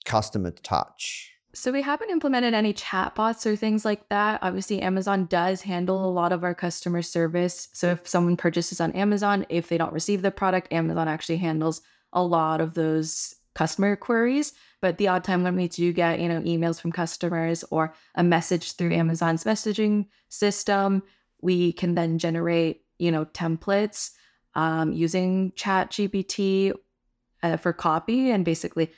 customer 0.05 0.51
touch? 0.51 1.32
So 1.55 1.71
we 1.71 1.83
haven't 1.83 2.09
implemented 2.09 2.55
any 2.55 2.73
chatbots 2.73 3.45
or 3.45 3.55
things 3.55 3.85
like 3.85 4.09
that. 4.09 4.39
Obviously, 4.41 4.81
Amazon 4.81 5.25
does 5.25 5.61
handle 5.61 6.03
a 6.03 6.09
lot 6.09 6.31
of 6.31 6.43
our 6.43 6.55
customer 6.55 7.03
service. 7.03 7.67
So 7.73 7.91
if 7.91 8.07
someone 8.07 8.37
purchases 8.37 8.81
on 8.81 8.91
Amazon, 8.93 9.45
if 9.49 9.69
they 9.69 9.77
don't 9.77 9.93
receive 9.93 10.23
the 10.23 10.31
product, 10.31 10.73
Amazon 10.73 11.07
actually 11.07 11.37
handles 11.37 11.81
a 12.11 12.23
lot 12.23 12.59
of 12.59 12.73
those 12.73 13.35
customer 13.53 13.95
queries. 13.95 14.53
But 14.81 14.97
the 14.97 15.09
odd 15.09 15.23
time 15.23 15.43
when 15.43 15.55
we 15.55 15.67
do 15.67 15.93
get, 15.93 16.19
you 16.19 16.27
know, 16.27 16.41
emails 16.41 16.81
from 16.81 16.91
customers 16.91 17.63
or 17.69 17.93
a 18.15 18.23
message 18.23 18.71
through 18.73 18.93
Amazon's 18.93 19.43
messaging 19.43 20.07
system, 20.29 21.03
we 21.41 21.71
can 21.71 21.93
then 21.93 22.17
generate, 22.17 22.81
you 22.97 23.11
know, 23.11 23.25
templates 23.25 24.11
um, 24.55 24.91
using 24.91 25.51
Chat 25.55 25.91
GPT 25.91 26.73
uh, 27.43 27.57
for 27.57 27.73
copy 27.73 28.31
and 28.31 28.43
basically 28.43 28.91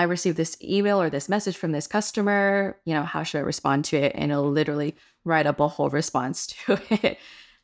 I 0.00 0.04
received 0.04 0.38
this 0.38 0.56
email 0.62 0.98
or 0.98 1.10
this 1.10 1.28
message 1.28 1.58
from 1.58 1.72
this 1.72 1.86
customer. 1.86 2.78
You 2.86 2.94
know, 2.94 3.02
how 3.02 3.22
should 3.22 3.36
I 3.36 3.42
respond 3.42 3.84
to 3.86 3.98
it? 3.98 4.12
And 4.14 4.32
it'll 4.32 4.50
literally 4.50 4.96
write 5.26 5.46
up 5.46 5.60
a 5.60 5.68
whole 5.68 5.90
response 5.90 6.46
to 6.66 6.80
it. 6.88 7.18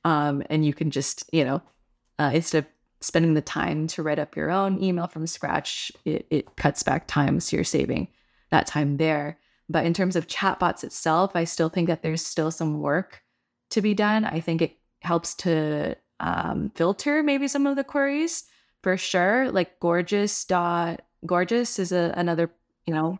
Um, 0.05 0.42
and 0.51 0.62
you 0.62 0.75
can 0.75 0.90
just, 0.90 1.25
you 1.33 1.46
know, 1.46 1.62
uh, 2.18 2.33
instead 2.35 2.64
of 2.64 2.66
spending 3.01 3.33
the 3.33 3.40
time 3.40 3.87
to 3.87 4.03
write 4.03 4.18
up 4.18 4.37
your 4.37 4.51
own 4.51 4.83
email 4.83 5.07
from 5.07 5.27
scratch, 5.27 5.90
it, 6.05 6.27
it 6.29 6.57
cuts 6.57 6.83
back 6.83 7.07
time. 7.07 7.40
So 7.40 7.57
you're 7.57 7.64
saving 7.64 8.09
that 8.51 8.66
time 8.66 8.99
there. 8.99 9.38
But 9.70 9.87
in 9.87 9.94
terms 9.94 10.14
of 10.14 10.27
chatbots 10.27 10.85
itself, 10.85 11.35
I 11.35 11.44
still 11.44 11.70
think 11.70 11.88
that 11.88 12.03
there's 12.03 12.25
still 12.25 12.51
some 12.51 12.83
work 12.83 13.22
to 13.70 13.81
be 13.81 13.94
done. 13.94 14.27
I 14.27 14.40
think 14.40 14.61
it 14.61 14.77
helps 15.01 15.35
to 15.37 15.96
um, 16.20 16.70
filter 16.75 17.22
maybe 17.22 17.49
some 17.49 17.66
of 17.66 17.77
the 17.77 17.85
queries 17.85 18.44
for 18.83 18.99
sure. 18.99 19.51
Like 19.51 19.81
gorgeous 19.81 20.44
dot 20.44 21.01
Gorgias 21.24 21.79
is 21.79 21.92
a, 21.92 22.12
another 22.16 22.50
you 22.87 22.94
know 22.94 23.18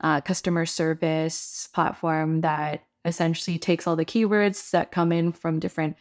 uh, 0.00 0.20
customer 0.20 0.66
service 0.66 1.68
platform 1.72 2.40
that 2.42 2.84
essentially 3.04 3.58
takes 3.58 3.86
all 3.86 3.96
the 3.96 4.04
keywords 4.04 4.70
that 4.70 4.90
come 4.90 5.12
in 5.12 5.32
from 5.32 5.58
different 5.58 5.96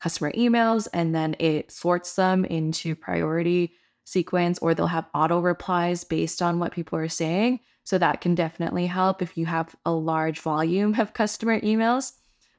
customer 0.00 0.32
emails 0.32 0.88
and 0.92 1.14
then 1.14 1.36
it 1.38 1.70
sorts 1.70 2.16
them 2.16 2.44
into 2.44 2.96
priority 2.96 3.72
sequence 4.04 4.58
or 4.58 4.74
they'll 4.74 4.86
have 4.86 5.08
auto 5.14 5.40
replies 5.40 6.04
based 6.04 6.42
on 6.42 6.58
what 6.58 6.72
people 6.72 6.98
are 6.98 7.08
saying. 7.08 7.60
So 7.84 7.98
that 7.98 8.20
can 8.20 8.34
definitely 8.34 8.86
help 8.86 9.22
if 9.22 9.36
you 9.36 9.46
have 9.46 9.74
a 9.84 9.92
large 9.92 10.40
volume 10.40 10.94
of 10.98 11.14
customer 11.14 11.60
emails. 11.60 12.12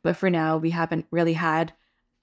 But 0.03 0.17
for 0.17 0.29
now 0.29 0.57
we 0.57 0.69
haven't 0.69 1.05
really 1.11 1.33
had 1.33 1.73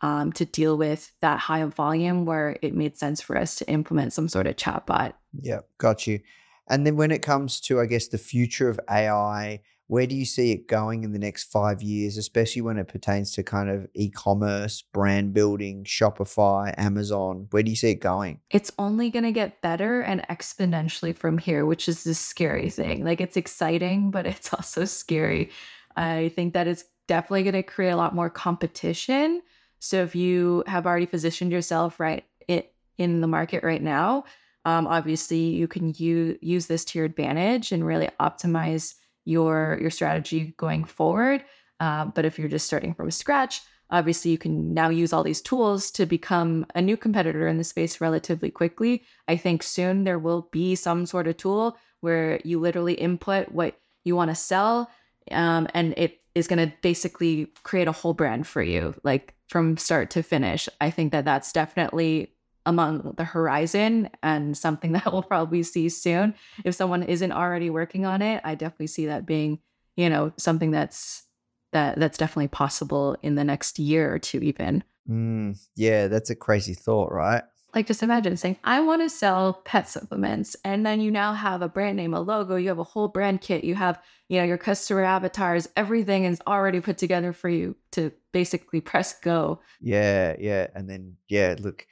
um, 0.02 0.32
to 0.32 0.44
deal 0.44 0.76
with 0.76 1.12
that 1.20 1.38
high 1.38 1.58
of 1.58 1.74
volume 1.74 2.24
where 2.24 2.56
it 2.62 2.74
made 2.74 2.96
sense 2.96 3.20
for 3.20 3.36
us 3.36 3.56
to 3.56 3.68
implement 3.68 4.12
some 4.12 4.28
sort 4.28 4.46
of 4.46 4.56
chatbot. 4.56 5.12
Yeah, 5.40 5.60
got 5.78 6.06
you. 6.06 6.20
And 6.68 6.86
then 6.86 6.96
when 6.96 7.10
it 7.10 7.22
comes 7.22 7.60
to, 7.62 7.80
I 7.80 7.86
guess, 7.86 8.08
the 8.08 8.18
future 8.18 8.68
of 8.68 8.80
AI, 8.88 9.60
where 9.88 10.06
do 10.06 10.14
you 10.14 10.24
see 10.24 10.52
it 10.52 10.68
going 10.68 11.02
in 11.02 11.12
the 11.12 11.18
next 11.18 11.50
five 11.50 11.82
years, 11.82 12.16
especially 12.16 12.62
when 12.62 12.78
it 12.78 12.86
pertains 12.86 13.32
to 13.32 13.42
kind 13.42 13.68
of 13.68 13.88
e 13.94 14.08
commerce, 14.08 14.82
brand 14.82 15.34
building, 15.34 15.82
Shopify, 15.82 16.72
Amazon? 16.78 17.48
Where 17.50 17.64
do 17.64 17.70
you 17.70 17.76
see 17.76 17.90
it 17.90 17.96
going? 17.96 18.38
It's 18.50 18.70
only 18.78 19.10
going 19.10 19.24
to 19.24 19.32
get 19.32 19.60
better 19.62 20.00
and 20.00 20.22
exponentially 20.30 21.14
from 21.16 21.38
here, 21.38 21.66
which 21.66 21.88
is 21.88 22.04
the 22.04 22.14
scary 22.14 22.70
thing. 22.70 23.04
Like 23.04 23.20
it's 23.20 23.36
exciting, 23.36 24.12
but 24.12 24.26
it's 24.26 24.54
also 24.54 24.84
scary. 24.84 25.50
I 25.96 26.30
think 26.36 26.54
that 26.54 26.68
it's 26.68 26.84
definitely 27.08 27.42
going 27.42 27.54
to 27.54 27.64
create 27.64 27.90
a 27.90 27.96
lot 27.96 28.14
more 28.14 28.30
competition 28.30 29.42
so 29.80 30.02
if 30.02 30.14
you 30.14 30.62
have 30.66 30.86
already 30.86 31.06
positioned 31.06 31.50
yourself 31.50 31.98
right 31.98 32.24
it, 32.46 32.72
in 32.98 33.20
the 33.20 33.26
market 33.26 33.64
right 33.64 33.82
now, 33.82 34.24
um, 34.66 34.86
obviously 34.86 35.38
you 35.38 35.66
can 35.66 35.94
use 35.96 36.36
use 36.40 36.66
this 36.66 36.84
to 36.84 36.98
your 36.98 37.06
advantage 37.06 37.72
and 37.72 37.84
really 37.84 38.08
optimize 38.20 38.94
your 39.24 39.78
your 39.80 39.90
strategy 39.90 40.54
going 40.58 40.84
forward. 40.84 41.44
Uh, 41.80 42.04
but 42.04 42.26
if 42.26 42.38
you're 42.38 42.48
just 42.48 42.66
starting 42.66 42.92
from 42.92 43.10
scratch, 43.10 43.62
obviously 43.90 44.30
you 44.30 44.38
can 44.38 44.74
now 44.74 44.90
use 44.90 45.12
all 45.12 45.22
these 45.22 45.40
tools 45.40 45.90
to 45.92 46.04
become 46.04 46.66
a 46.74 46.82
new 46.82 46.96
competitor 46.96 47.48
in 47.48 47.56
the 47.56 47.64
space 47.64 48.00
relatively 48.02 48.50
quickly. 48.50 49.02
I 49.28 49.36
think 49.36 49.62
soon 49.62 50.04
there 50.04 50.18
will 50.18 50.48
be 50.52 50.74
some 50.74 51.06
sort 51.06 51.26
of 51.26 51.38
tool 51.38 51.78
where 52.00 52.38
you 52.44 52.60
literally 52.60 52.94
input 52.94 53.50
what 53.50 53.78
you 54.04 54.14
want 54.14 54.30
to 54.30 54.34
sell, 54.34 54.90
um, 55.30 55.68
and 55.74 55.94
it 55.96 56.20
is 56.34 56.46
going 56.46 56.58
to 56.58 56.74
basically 56.82 57.46
create 57.62 57.88
a 57.88 57.92
whole 57.92 58.14
brand 58.14 58.46
for 58.46 58.62
you. 58.62 58.94
Like 59.02 59.34
from 59.50 59.76
start 59.76 60.10
to 60.10 60.22
finish. 60.22 60.68
I 60.80 60.90
think 60.90 61.10
that 61.10 61.24
that's 61.24 61.52
definitely 61.52 62.32
among 62.66 63.14
the 63.16 63.24
horizon 63.24 64.08
and 64.22 64.56
something 64.56 64.92
that 64.96 65.12
we'll 65.12 65.22
probably 65.22 65.62
see 65.64 65.88
soon. 65.88 66.34
If 66.64 66.74
someone 66.76 67.02
isn't 67.02 67.32
already 67.32 67.68
working 67.68 68.06
on 68.06 68.22
it, 68.22 68.40
I 68.44 68.54
definitely 68.54 68.86
see 68.86 69.06
that 69.06 69.26
being, 69.26 69.58
you 69.96 70.08
know, 70.08 70.32
something 70.36 70.70
that's 70.70 71.24
that 71.72 71.98
that's 71.98 72.18
definitely 72.18 72.48
possible 72.48 73.16
in 73.22 73.34
the 73.34 73.44
next 73.44 73.78
year 73.78 74.12
or 74.12 74.18
two 74.18 74.38
even. 74.38 74.84
Mm, 75.08 75.58
yeah, 75.74 76.06
that's 76.06 76.30
a 76.30 76.36
crazy 76.36 76.74
thought, 76.74 77.12
right? 77.12 77.42
Like 77.74 77.86
just 77.86 78.02
imagine 78.02 78.36
saying, 78.36 78.56
I 78.64 78.80
want 78.80 79.02
to 79.02 79.08
sell 79.08 79.54
pet 79.64 79.88
supplements. 79.88 80.56
And 80.64 80.84
then 80.84 81.00
you 81.00 81.10
now 81.10 81.34
have 81.34 81.62
a 81.62 81.68
brand 81.68 81.96
name, 81.96 82.14
a 82.14 82.20
logo, 82.20 82.56
you 82.56 82.68
have 82.68 82.78
a 82.78 82.84
whole 82.84 83.08
brand 83.08 83.40
kit, 83.40 83.64
you 83.64 83.74
have, 83.74 84.00
you 84.28 84.38
know, 84.38 84.44
your 84.44 84.58
customer 84.58 85.04
avatars, 85.04 85.68
everything 85.76 86.24
is 86.24 86.40
already 86.46 86.80
put 86.80 86.98
together 86.98 87.32
for 87.32 87.48
you 87.48 87.76
to 87.92 88.12
basically 88.32 88.80
press 88.80 89.18
go. 89.20 89.60
Yeah, 89.80 90.36
yeah. 90.38 90.68
And 90.74 90.88
then 90.88 91.16
yeah, 91.28 91.56
look. 91.58 91.86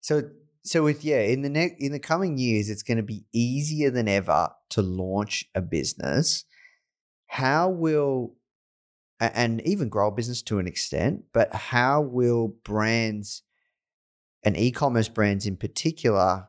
So 0.00 0.30
so 0.62 0.82
with 0.82 1.04
yeah, 1.04 1.20
in 1.20 1.42
the 1.42 1.48
next 1.48 1.76
in 1.80 1.92
the 1.92 1.98
coming 1.98 2.36
years, 2.36 2.68
it's 2.68 2.82
going 2.82 2.98
to 2.98 3.02
be 3.02 3.24
easier 3.32 3.90
than 3.90 4.08
ever 4.08 4.50
to 4.70 4.82
launch 4.82 5.44
a 5.54 5.60
business. 5.60 6.44
How 7.26 7.68
will 7.68 8.34
and 9.20 9.60
even 9.66 9.88
grow 9.88 10.08
a 10.08 10.12
business 10.12 10.42
to 10.42 10.58
an 10.58 10.66
extent, 10.66 11.24
but 11.32 11.54
how 11.54 12.00
will 12.00 12.48
brands 12.64 13.42
and 14.42 14.56
e-commerce 14.56 15.08
brands 15.08 15.46
in 15.46 15.56
particular 15.56 16.48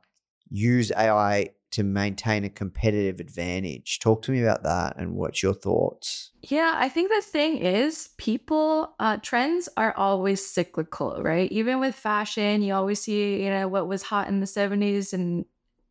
use 0.50 0.92
AI 0.92 1.50
to 1.72 1.84
maintain 1.84 2.44
a 2.44 2.50
competitive 2.50 3.20
advantage. 3.20 4.00
Talk 4.00 4.22
to 4.24 4.32
me 4.32 4.42
about 4.42 4.64
that 4.64 4.98
and 4.98 5.16
what's 5.16 5.42
your 5.42 5.54
thoughts? 5.54 6.32
Yeah, 6.42 6.74
I 6.76 6.90
think 6.90 7.10
the 7.10 7.22
thing 7.22 7.58
is 7.58 8.10
people 8.18 8.94
uh 9.00 9.18
trends 9.22 9.70
are 9.78 9.96
always 9.96 10.46
cyclical, 10.46 11.22
right? 11.22 11.52
Even 11.52 11.80
with 11.80 11.96
fashion, 11.96 12.62
you 12.62 12.74
always 12.74 13.02
see, 13.02 13.44
you 13.44 13.50
know, 13.50 13.68
what 13.68 13.88
was 13.88 14.04
hot 14.04 14.28
in 14.28 14.42
the 14.42 14.46
70s 14.46 15.14
and 15.14 15.46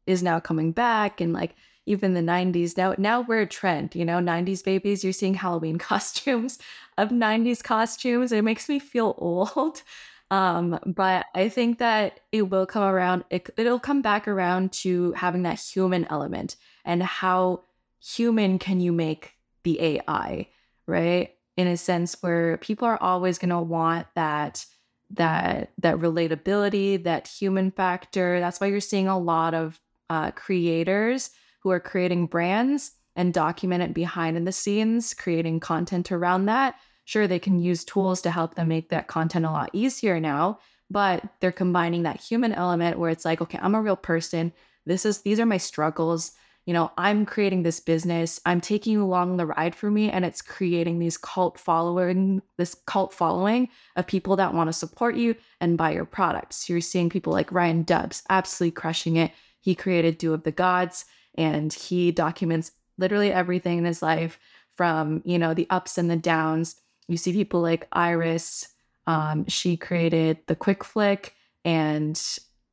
is 0.06 0.22
now 0.22 0.40
coming 0.40 0.72
back 0.72 1.20
and 1.20 1.32
like 1.32 1.54
even 1.86 2.14
the 2.14 2.20
90s 2.20 2.76
now 2.76 2.94
now 2.98 3.22
we're 3.22 3.40
a 3.40 3.46
trend 3.46 3.94
you 3.94 4.04
know 4.04 4.18
90s 4.18 4.62
babies 4.62 5.02
you're 5.02 5.12
seeing 5.12 5.34
halloween 5.34 5.78
costumes 5.90 6.58
of 6.98 7.10
90s 7.10 7.62
costumes 7.62 8.32
it 8.32 8.42
makes 8.42 8.68
me 8.68 8.78
feel 8.78 9.14
old 9.18 9.82
um, 10.30 10.78
but 10.86 11.26
I 11.34 11.48
think 11.48 11.78
that 11.78 12.20
it 12.30 12.42
will 12.42 12.66
come 12.66 12.84
around, 12.84 13.24
it, 13.30 13.50
it'll 13.56 13.80
come 13.80 14.00
back 14.00 14.28
around 14.28 14.72
to 14.72 15.12
having 15.12 15.42
that 15.42 15.58
human 15.58 16.06
element 16.08 16.56
and 16.84 17.02
how 17.02 17.64
human 18.00 18.58
can 18.58 18.80
you 18.80 18.92
make 18.92 19.32
the 19.64 19.80
AI, 19.80 20.48
right? 20.86 21.34
In 21.56 21.66
a 21.66 21.76
sense 21.76 22.16
where 22.20 22.58
people 22.58 22.86
are 22.86 23.02
always 23.02 23.38
going 23.38 23.50
to 23.50 23.60
want 23.60 24.06
that 24.14 24.64
that 25.12 25.72
that 25.78 25.96
relatability, 25.96 27.02
that 27.02 27.26
human 27.26 27.72
factor. 27.72 28.38
That's 28.38 28.60
why 28.60 28.68
you're 28.68 28.78
seeing 28.78 29.08
a 29.08 29.18
lot 29.18 29.54
of 29.54 29.80
uh, 30.08 30.30
creators 30.30 31.30
who 31.62 31.70
are 31.70 31.80
creating 31.80 32.26
brands 32.26 32.92
and 33.16 33.34
document 33.34 33.82
it 33.82 33.92
behind 33.92 34.36
in 34.36 34.44
the 34.44 34.52
scenes, 34.52 35.12
creating 35.12 35.58
content 35.58 36.12
around 36.12 36.46
that 36.46 36.76
Sure, 37.10 37.26
they 37.26 37.40
can 37.40 37.58
use 37.58 37.82
tools 37.82 38.22
to 38.22 38.30
help 38.30 38.54
them 38.54 38.68
make 38.68 38.90
that 38.90 39.08
content 39.08 39.44
a 39.44 39.50
lot 39.50 39.70
easier 39.72 40.20
now, 40.20 40.60
but 40.88 41.24
they're 41.40 41.50
combining 41.50 42.04
that 42.04 42.20
human 42.20 42.52
element 42.52 43.00
where 43.00 43.10
it's 43.10 43.24
like, 43.24 43.40
okay, 43.40 43.58
I'm 43.60 43.74
a 43.74 43.82
real 43.82 43.96
person. 43.96 44.52
This 44.86 45.04
is 45.04 45.22
these 45.22 45.40
are 45.40 45.44
my 45.44 45.56
struggles. 45.56 46.30
You 46.66 46.72
know, 46.72 46.92
I'm 46.96 47.26
creating 47.26 47.64
this 47.64 47.80
business. 47.80 48.40
I'm 48.46 48.60
taking 48.60 48.92
you 48.92 49.02
along 49.02 49.38
the 49.38 49.46
ride 49.46 49.74
for 49.74 49.90
me, 49.90 50.08
and 50.08 50.24
it's 50.24 50.40
creating 50.40 51.00
these 51.00 51.18
cult 51.18 51.58
following, 51.58 52.42
this 52.58 52.76
cult 52.86 53.12
following 53.12 53.70
of 53.96 54.06
people 54.06 54.36
that 54.36 54.54
want 54.54 54.68
to 54.68 54.72
support 54.72 55.16
you 55.16 55.34
and 55.60 55.76
buy 55.76 55.90
your 55.90 56.04
products. 56.04 56.68
You're 56.68 56.80
seeing 56.80 57.10
people 57.10 57.32
like 57.32 57.50
Ryan 57.50 57.82
Dubs 57.82 58.22
absolutely 58.30 58.70
crushing 58.70 59.16
it. 59.16 59.32
He 59.58 59.74
created 59.74 60.16
Do 60.16 60.32
of 60.32 60.44
the 60.44 60.52
Gods, 60.52 61.06
and 61.34 61.72
he 61.72 62.12
documents 62.12 62.70
literally 62.98 63.32
everything 63.32 63.78
in 63.78 63.84
his 63.84 64.00
life 64.00 64.38
from 64.76 65.22
you 65.24 65.40
know 65.40 65.54
the 65.54 65.66
ups 65.70 65.98
and 65.98 66.08
the 66.08 66.16
downs 66.16 66.76
you 67.08 67.16
see 67.16 67.32
people 67.32 67.60
like 67.60 67.88
Iris. 67.92 68.68
Um, 69.06 69.46
she 69.46 69.76
created 69.76 70.38
the 70.46 70.56
Quick 70.56 70.84
Flick, 70.84 71.34
and 71.64 72.20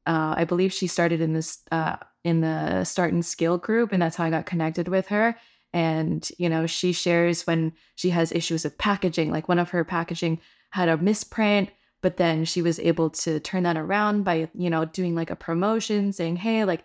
uh, 0.05 0.35
I 0.37 0.45
believe 0.45 0.73
she 0.73 0.87
started 0.87 1.21
in 1.21 1.33
this 1.33 1.59
uh, 1.71 1.97
in 2.23 2.41
the 2.41 2.83
Start 2.83 3.13
and 3.13 3.25
Skill 3.25 3.57
group, 3.57 3.91
and 3.91 4.01
that's 4.01 4.15
how 4.15 4.25
I 4.25 4.29
got 4.29 4.45
connected 4.45 4.87
with 4.87 5.07
her. 5.07 5.35
And 5.73 6.29
you 6.37 6.49
know, 6.49 6.65
she 6.65 6.91
shares 6.91 7.47
when 7.47 7.73
she 7.95 8.09
has 8.11 8.31
issues 8.31 8.63
with 8.63 8.77
packaging. 8.77 9.31
Like 9.31 9.47
one 9.49 9.59
of 9.59 9.69
her 9.69 9.83
packaging 9.83 10.39
had 10.71 10.89
a 10.89 10.97
misprint, 10.97 11.69
but 12.01 12.17
then 12.17 12.45
she 12.45 12.61
was 12.61 12.79
able 12.79 13.09
to 13.09 13.39
turn 13.39 13.63
that 13.63 13.77
around 13.77 14.23
by 14.23 14.49
you 14.53 14.69
know 14.69 14.85
doing 14.85 15.15
like 15.15 15.29
a 15.29 15.35
promotion, 15.35 16.13
saying, 16.13 16.37
"Hey, 16.37 16.63
like 16.65 16.83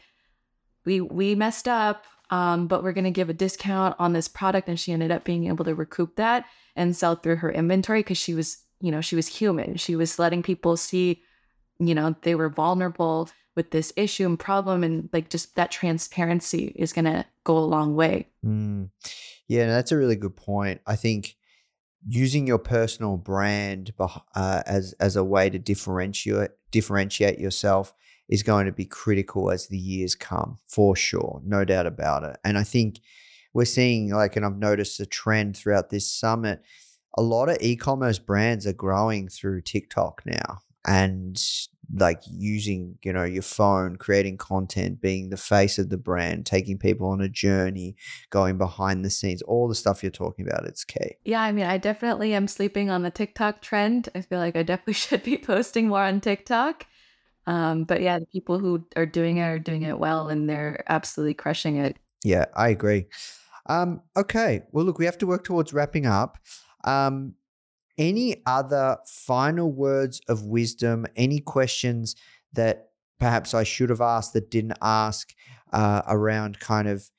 we 0.85 1.00
we 1.00 1.35
messed 1.35 1.68
up 1.68 2.05
um, 2.32 2.66
but 2.66 2.82
we're 2.82 2.94
going 2.94 3.04
to 3.04 3.10
give 3.10 3.28
a 3.28 3.34
discount 3.34 3.94
on 3.98 4.14
this 4.14 4.26
product. 4.26 4.66
And 4.66 4.80
she 4.80 4.90
ended 4.90 5.10
up 5.10 5.22
being 5.22 5.48
able 5.48 5.66
to 5.66 5.74
recoup 5.74 6.16
that 6.16 6.46
and 6.74 6.96
sell 6.96 7.14
through 7.14 7.36
her 7.36 7.52
inventory 7.52 8.00
because 8.00 8.16
she 8.16 8.32
was, 8.32 8.56
you 8.80 8.90
know, 8.90 9.02
she 9.02 9.14
was 9.14 9.28
human. 9.28 9.76
She 9.76 9.96
was 9.96 10.18
letting 10.18 10.42
people 10.42 10.78
see, 10.78 11.22
you 11.78 11.94
know, 11.94 12.16
they 12.22 12.34
were 12.34 12.48
vulnerable 12.48 13.28
with 13.54 13.70
this 13.70 13.92
issue 13.96 14.24
and 14.24 14.38
problem. 14.38 14.82
And 14.82 15.10
like 15.12 15.28
just 15.28 15.54
that 15.56 15.70
transparency 15.70 16.72
is 16.74 16.94
going 16.94 17.04
to 17.04 17.26
go 17.44 17.58
a 17.58 17.60
long 17.60 17.94
way. 17.94 18.28
Mm. 18.42 18.88
Yeah, 19.46 19.66
that's 19.66 19.92
a 19.92 19.98
really 19.98 20.16
good 20.16 20.34
point. 20.34 20.80
I 20.86 20.96
think 20.96 21.36
using 22.08 22.46
your 22.46 22.58
personal 22.58 23.18
brand 23.18 23.92
uh, 24.00 24.62
as 24.64 24.94
as 24.94 25.16
a 25.16 25.22
way 25.22 25.50
to 25.50 25.58
differentiate 25.58 26.50
differentiate 26.70 27.38
yourself 27.38 27.94
is 28.32 28.42
going 28.42 28.64
to 28.64 28.72
be 28.72 28.86
critical 28.86 29.50
as 29.50 29.66
the 29.66 29.76
years 29.76 30.14
come, 30.14 30.58
for 30.66 30.96
sure. 30.96 31.42
No 31.44 31.66
doubt 31.66 31.86
about 31.86 32.24
it. 32.24 32.38
And 32.42 32.56
I 32.56 32.62
think 32.62 33.00
we're 33.52 33.66
seeing, 33.66 34.08
like, 34.08 34.36
and 34.36 34.46
I've 34.46 34.56
noticed 34.56 34.98
a 35.00 35.04
trend 35.04 35.54
throughout 35.54 35.90
this 35.90 36.10
summit, 36.10 36.62
a 37.18 37.20
lot 37.20 37.50
of 37.50 37.58
e 37.60 37.76
commerce 37.76 38.18
brands 38.18 38.66
are 38.66 38.72
growing 38.72 39.28
through 39.28 39.60
TikTok 39.60 40.22
now 40.24 40.62
and 40.86 41.38
like 41.94 42.22
using 42.26 42.96
you 43.04 43.12
know 43.12 43.22
your 43.22 43.42
phone 43.42 43.96
creating 43.96 44.38
content 44.38 45.00
being 45.00 45.28
the 45.28 45.36
face 45.36 45.78
of 45.78 45.90
the 45.90 45.96
brand 45.98 46.46
taking 46.46 46.78
people 46.78 47.08
on 47.08 47.20
a 47.20 47.28
journey 47.28 47.94
going 48.30 48.56
behind 48.56 49.04
the 49.04 49.10
scenes 49.10 49.42
all 49.42 49.68
the 49.68 49.74
stuff 49.74 50.02
you're 50.02 50.10
talking 50.10 50.46
about 50.48 50.64
it's 50.64 50.84
key 50.84 51.16
Yeah, 51.24 51.42
I 51.42 51.52
mean, 51.52 51.66
I 51.66 51.76
definitely 51.76 52.34
am 52.34 52.48
sleeping 52.48 52.90
on 52.90 53.02
the 53.02 53.10
TikTok 53.10 53.60
trend. 53.60 54.08
I 54.14 54.22
feel 54.22 54.38
like 54.38 54.56
I 54.56 54.62
definitely 54.62 54.94
should 55.04 55.22
be 55.22 55.36
posting 55.36 55.88
more 55.88 56.02
on 56.02 56.20
TikTok. 56.20 56.86
Um, 57.46 57.85
but 57.85 58.00
yeah, 58.02 58.18
the 58.18 58.26
people 58.26 58.59
who 58.59 58.85
are 58.96 59.07
doing 59.07 59.38
it 59.38 59.42
are 59.42 59.59
doing 59.59 59.83
it 59.83 59.98
well 59.98 60.28
and 60.28 60.48
they're 60.48 60.85
absolutely 60.88 61.35
crushing 61.35 61.76
it. 61.76 61.96
yeah 62.24 62.44
i 62.55 62.68
agree 62.68 63.07
um 63.66 64.00
okay 64.16 64.62
well 64.72 64.85
look 64.85 64.98
we 64.98 65.05
have 65.05 65.18
to 65.18 65.26
work 65.26 65.44
towards 65.44 65.72
wrapping 65.72 66.07
up 66.07 66.38
um 66.85 67.35
any 67.98 68.42
other 68.46 68.96
final 69.07 69.70
words 69.70 70.20
of 70.28 70.44
wisdom 70.44 71.07
any 71.16 71.40
questions 71.40 72.16
that 72.52 72.90
perhaps 73.18 73.55
i 73.55 73.62
should 73.64 73.90
have 73.90 74.00
asked 74.00 74.33
that 74.33 74.50
didn't 74.50 74.78
ask 74.83 75.35
uh, 75.72 76.02
around 76.07 76.59
kind 76.61 76.88
of 76.88 77.11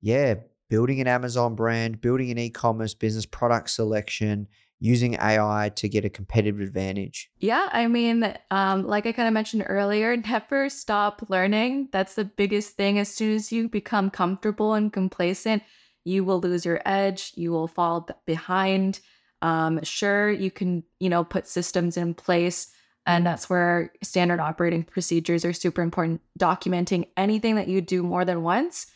yeah 0.00 0.34
building 0.68 1.00
an 1.00 1.06
amazon 1.06 1.54
brand 1.54 2.00
building 2.00 2.30
an 2.30 2.38
e-commerce 2.38 2.94
business 2.94 3.26
product 3.26 3.70
selection 3.70 4.46
using 4.80 5.14
ai 5.20 5.70
to 5.76 5.88
get 5.88 6.04
a 6.04 6.10
competitive 6.10 6.60
advantage 6.60 7.30
Yeah, 7.38 7.68
I 7.70 7.86
mean, 7.86 8.34
um, 8.50 8.86
like 8.86 9.06
I 9.06 9.12
kind 9.12 9.28
of 9.28 9.34
mentioned 9.34 9.64
earlier, 9.66 10.16
never 10.30 10.68
stop 10.68 11.22
learning. 11.28 11.88
That's 11.92 12.14
the 12.14 12.24
biggest 12.24 12.76
thing. 12.76 12.98
As 12.98 13.08
soon 13.08 13.34
as 13.34 13.52
you 13.52 13.68
become 13.68 14.10
comfortable 14.10 14.74
and 14.74 14.92
complacent, 14.92 15.62
you 16.04 16.24
will 16.24 16.40
lose 16.40 16.64
your 16.64 16.80
edge. 16.84 17.32
You 17.34 17.52
will 17.52 17.68
fall 17.68 18.08
behind. 18.26 19.00
Um, 19.42 19.82
sure, 19.82 20.30
you 20.30 20.50
can, 20.50 20.82
you 20.98 21.08
know, 21.08 21.24
put 21.24 21.46
systems 21.46 21.96
in 21.96 22.14
place, 22.14 22.68
and 23.06 23.26
that's 23.26 23.48
where 23.48 23.92
standard 24.02 24.40
operating 24.40 24.82
procedures 24.82 25.44
are 25.44 25.52
super 25.52 25.82
important. 25.82 26.20
Documenting 26.38 27.08
anything 27.16 27.54
that 27.56 27.68
you 27.68 27.80
do 27.80 28.02
more 28.02 28.24
than 28.24 28.42
once, 28.42 28.86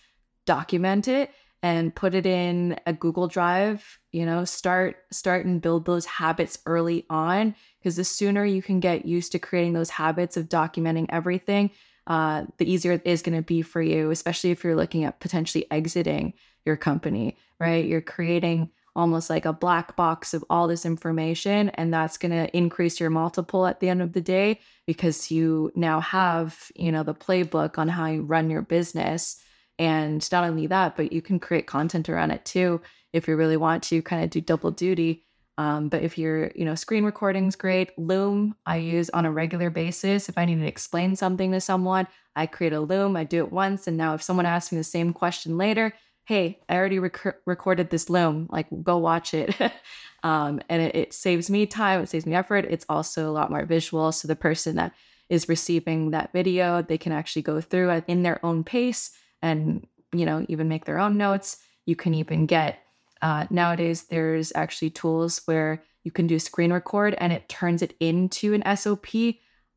document 0.47 1.09
it 1.09 1.31
and 1.65 1.95
put 1.95 2.15
it 2.15 2.27
in 2.27 2.79
a 2.85 2.93
Google 2.93 3.27
Drive. 3.27 3.99
You 4.13 4.27
know, 4.27 4.45
start 4.45 4.97
start 5.11 5.47
and 5.47 5.63
build 5.63 5.87
those 5.87 6.05
habits 6.05 6.59
early 6.67 7.07
on 7.09 7.55
because 7.81 7.97
the 7.97 8.05
sooner 8.05 8.45
you 8.45 8.61
can 8.61 8.81
get 8.81 9.07
used 9.07 9.33
to 9.33 9.39
creating 9.39 9.73
those 9.73 9.89
habits 9.89 10.37
of 10.37 10.51
documenting 10.51 11.07
everything, 11.09 11.71
uh, 12.07 12.45
the 12.59 12.71
easier 12.71 12.93
it 12.93 13.03
is 13.07 13.23
going 13.23 13.35
to 13.35 13.43
be 13.43 13.63
for 13.63 13.81
you, 13.81 14.11
especially 14.11 14.51
if 14.51 14.63
you're 14.63 14.77
looking 14.77 15.05
at 15.05 15.21
potentially 15.21 15.67
exiting 15.71 16.35
your 16.67 16.77
company, 16.77 17.39
right? 17.59 17.87
You're 17.87 18.03
creating 18.03 18.71
almost 18.95 19.31
like 19.31 19.47
a 19.47 19.53
black 19.55 19.97
box 19.97 20.35
of 20.35 20.45
all 20.51 20.69
this 20.69 20.85
information, 20.85 21.71
and 21.71 21.95
that's 21.95 22.19
going 22.19 22.33
to 22.33 22.55
increase 22.55 23.01
your 23.01 23.09
multiple 23.09 23.67
at 23.67 23.81
the 23.81 23.89
end 23.89 24.03
of 24.03 24.13
the 24.13 24.21
day 24.21 24.61
because 24.87 25.31
you 25.31 25.73
now 25.75 25.99
have, 26.01 26.71
you 26.77 26.93
know, 26.93 27.05
the 27.05 27.15
playbook 27.15 27.79
on 27.79 27.89
how 27.89 28.05
you 28.05 28.21
run 28.21 28.51
your 28.51 28.63
business. 28.63 29.41
And 29.79 30.27
not 30.31 30.45
only 30.45 30.67
that, 30.69 30.97
but 30.97 31.13
you 31.13 31.21
can 31.21 31.41
create 31.41 31.67
content 31.67 32.09
around 32.09 32.31
it 32.31 32.45
too 32.45 32.81
if 33.13 33.29
you 33.29 33.37
really 33.37 33.57
want 33.57 33.83
to 33.85 34.03
kind 34.03 34.25
of 34.25 34.31
do 34.31 34.41
double 34.41 34.71
duty. 34.71 35.25
Um, 35.57 35.89
but 35.89 36.03
if 36.03 36.19
you're, 36.19 36.51
you 36.55 36.65
know, 36.65 36.75
screen 36.75 37.05
recording's 37.05 37.55
great. 37.55 37.97
Loom 37.97 38.57
I 38.67 38.77
use 38.77 39.09
on 39.11 39.25
a 39.25 39.33
regular 39.33 39.71
basis. 39.71 40.29
If 40.29 40.37
I 40.37 40.45
need 40.45 40.59
to 40.59 40.67
explain 40.67 41.15
something 41.15 41.53
to 41.53 41.61
someone, 41.61 42.09
I 42.35 42.47
create 42.47 42.73
a 42.73 42.81
Loom. 42.81 43.17
I 43.17 43.25
do 43.25 43.39
it 43.39 43.53
once, 43.53 43.87
and 43.87 43.97
now 43.97 44.15
if 44.15 44.23
someone 44.23 44.47
asks 44.47 44.73
me 44.73 44.79
the 44.79 44.85
same 44.85 45.13
question 45.13 45.57
later, 45.57 45.95
hey, 46.25 46.59
I 46.69 46.75
already 46.75 46.99
rec- 46.99 47.37
recorded 47.47 47.91
this 47.91 48.11
Loom. 48.11 48.49
Like, 48.51 48.67
go 48.83 48.99
watch 48.99 49.33
it. 49.33 49.55
um, 50.25 50.61
and 50.69 50.83
it, 50.83 50.97
it 50.97 51.15
saves 51.15 51.49
me 51.49 51.67
time. 51.67 52.01
It 52.01 52.09
saves 52.09 52.27
me 52.27 52.35
effort. 52.35 52.65
It's 52.69 52.87
also 52.89 53.29
a 53.29 53.33
lot 53.33 53.51
more 53.51 53.65
visual, 53.65 54.11
so 54.11 54.27
the 54.27 54.35
person 54.35 54.75
that 54.77 54.93
is 55.29 55.49
receiving 55.49 56.11
that 56.11 56.33
video, 56.33 56.83
they 56.83 56.99
can 56.99 57.13
actually 57.13 57.43
go 57.43 57.61
through 57.61 57.91
it 57.91 58.05
in 58.09 58.25
their 58.25 58.45
own 58.45 58.65
pace 58.65 59.13
and 59.45 59.87
you 60.13 60.27
know 60.27 60.45
even 60.49 60.69
make 60.69 60.87
their 60.87 60.99
own 60.99 61.17
notes. 61.17 61.59
You 61.87 61.95
can 61.95 62.15
even 62.15 62.47
get 62.47 62.81
uh, 63.25 63.47
nowadays, 63.49 64.03
there's 64.03 64.53
actually 64.55 64.91
tools 64.91 65.41
where 65.47 65.83
you 66.03 66.11
can 66.11 66.27
do 66.27 66.39
screen 66.39 66.71
record 66.71 67.15
and 67.17 67.33
it 67.33 67.49
turns 67.49 67.81
it 67.81 67.95
into 67.99 68.53
an 68.53 68.63
SOP. 68.77 69.07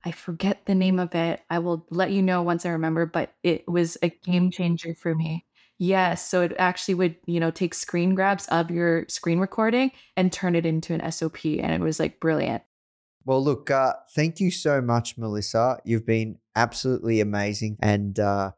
I 0.03 0.11
forget 0.11 0.65
the 0.65 0.75
name 0.75 0.99
of 0.99 1.15
it. 1.15 1.39
I 1.49 1.59
will 1.59 1.87
let 1.89 2.11
you 2.11 2.21
know 2.21 2.41
once 2.43 2.65
I 2.65 2.71
remember, 2.71 3.05
but 3.05 3.35
it 3.43 3.65
was 3.65 3.97
a 4.03 4.09
game 4.09 4.51
changer 4.51 4.93
for 4.93 5.15
me. 5.15 5.45
Yes, 5.77 6.27
so 6.27 6.41
it 6.41 6.55
actually 6.59 6.95
would, 6.95 7.15
you 7.25 7.39
know, 7.39 7.49
take 7.49 7.73
screen 7.73 8.15
grabs 8.15 8.47
of 8.47 8.69
your 8.69 9.05
screen 9.07 9.39
recording 9.39 9.91
and 10.17 10.33
turn 10.33 10.53
it 10.53 10.65
into 10.65 10.93
an 10.93 11.09
SOP 11.09 11.45
and 11.45 11.71
it 11.71 11.79
was 11.79 12.01
like 12.01 12.19
brilliant. 12.19 12.63
Well, 13.23 13.41
look, 13.41 13.71
uh, 13.71 13.93
thank 14.13 14.41
you 14.41 14.51
so 14.51 14.81
much, 14.81 15.17
Melisa. 15.17 15.79
You've 15.85 16.05
been 16.05 16.39
absolutely 16.53 17.21
amazing. 17.21 17.77
And 17.81 18.19
uh, 18.19 18.51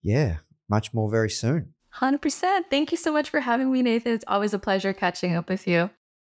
yeah, 0.00 0.36
much 0.68 0.92
more 0.94 1.10
very 1.10 1.30
soon. 1.30 1.74
100%. 1.96 2.64
Thank 2.70 2.90
you 2.92 2.96
so 2.96 3.12
much 3.12 3.30
for 3.30 3.40
having 3.40 3.72
me, 3.72 3.82
Nathan. 3.82 4.12
It's 4.12 4.24
always 4.28 4.54
a 4.54 4.58
pleasure 4.58 4.92
catching 4.92 5.34
up 5.34 5.48
with 5.48 5.66
you. 5.66 5.90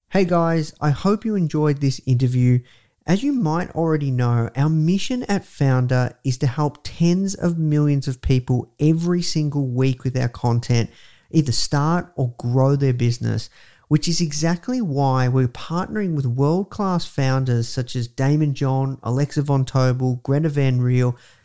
Hey 0.10 0.26
guys, 0.26 0.74
I 0.80 0.92
hope 0.92 1.26
you 1.26 1.36
enjoyed 1.36 1.82
this 1.82 2.00
interview. 2.06 2.60
As 3.08 3.24
you 3.24 3.34
might 3.34 3.72
already 3.72 4.12
know, 4.12 4.50
our 4.56 4.70
mission 4.70 5.24
at 5.24 5.44
Foundr 5.44 6.14
is 6.24 6.38
to 6.40 6.48
help 6.48 6.80
tens 6.84 7.36
of 7.36 7.58
millions 7.58 8.08
of 8.08 8.22
people 8.22 8.74
every 8.80 9.22
single 9.22 9.68
week 9.68 10.04
with 10.04 10.18
our 10.18 10.30
content 10.30 10.90
either 11.32 11.52
start 11.52 12.12
or 12.16 12.34
grow 12.38 12.76
their 12.76 12.94
business, 12.94 13.50
which 13.88 14.08
is 14.08 14.22
exactly 14.22 14.82
why 14.82 15.28
we're 15.28 15.48
partnering 15.48 16.16
with 16.16 16.26
world 16.26 16.70
class 16.70 17.06
founders 17.06 17.68
such 17.68 17.96
as 17.96 18.08
Daymond 18.08 18.54
John, 18.54 19.00
Alexa 19.04 19.42
Von 19.42 19.66
Tobel, 19.66 20.22
Greta 20.24 20.50
Van 20.50 20.80
Riel, 20.80 21.18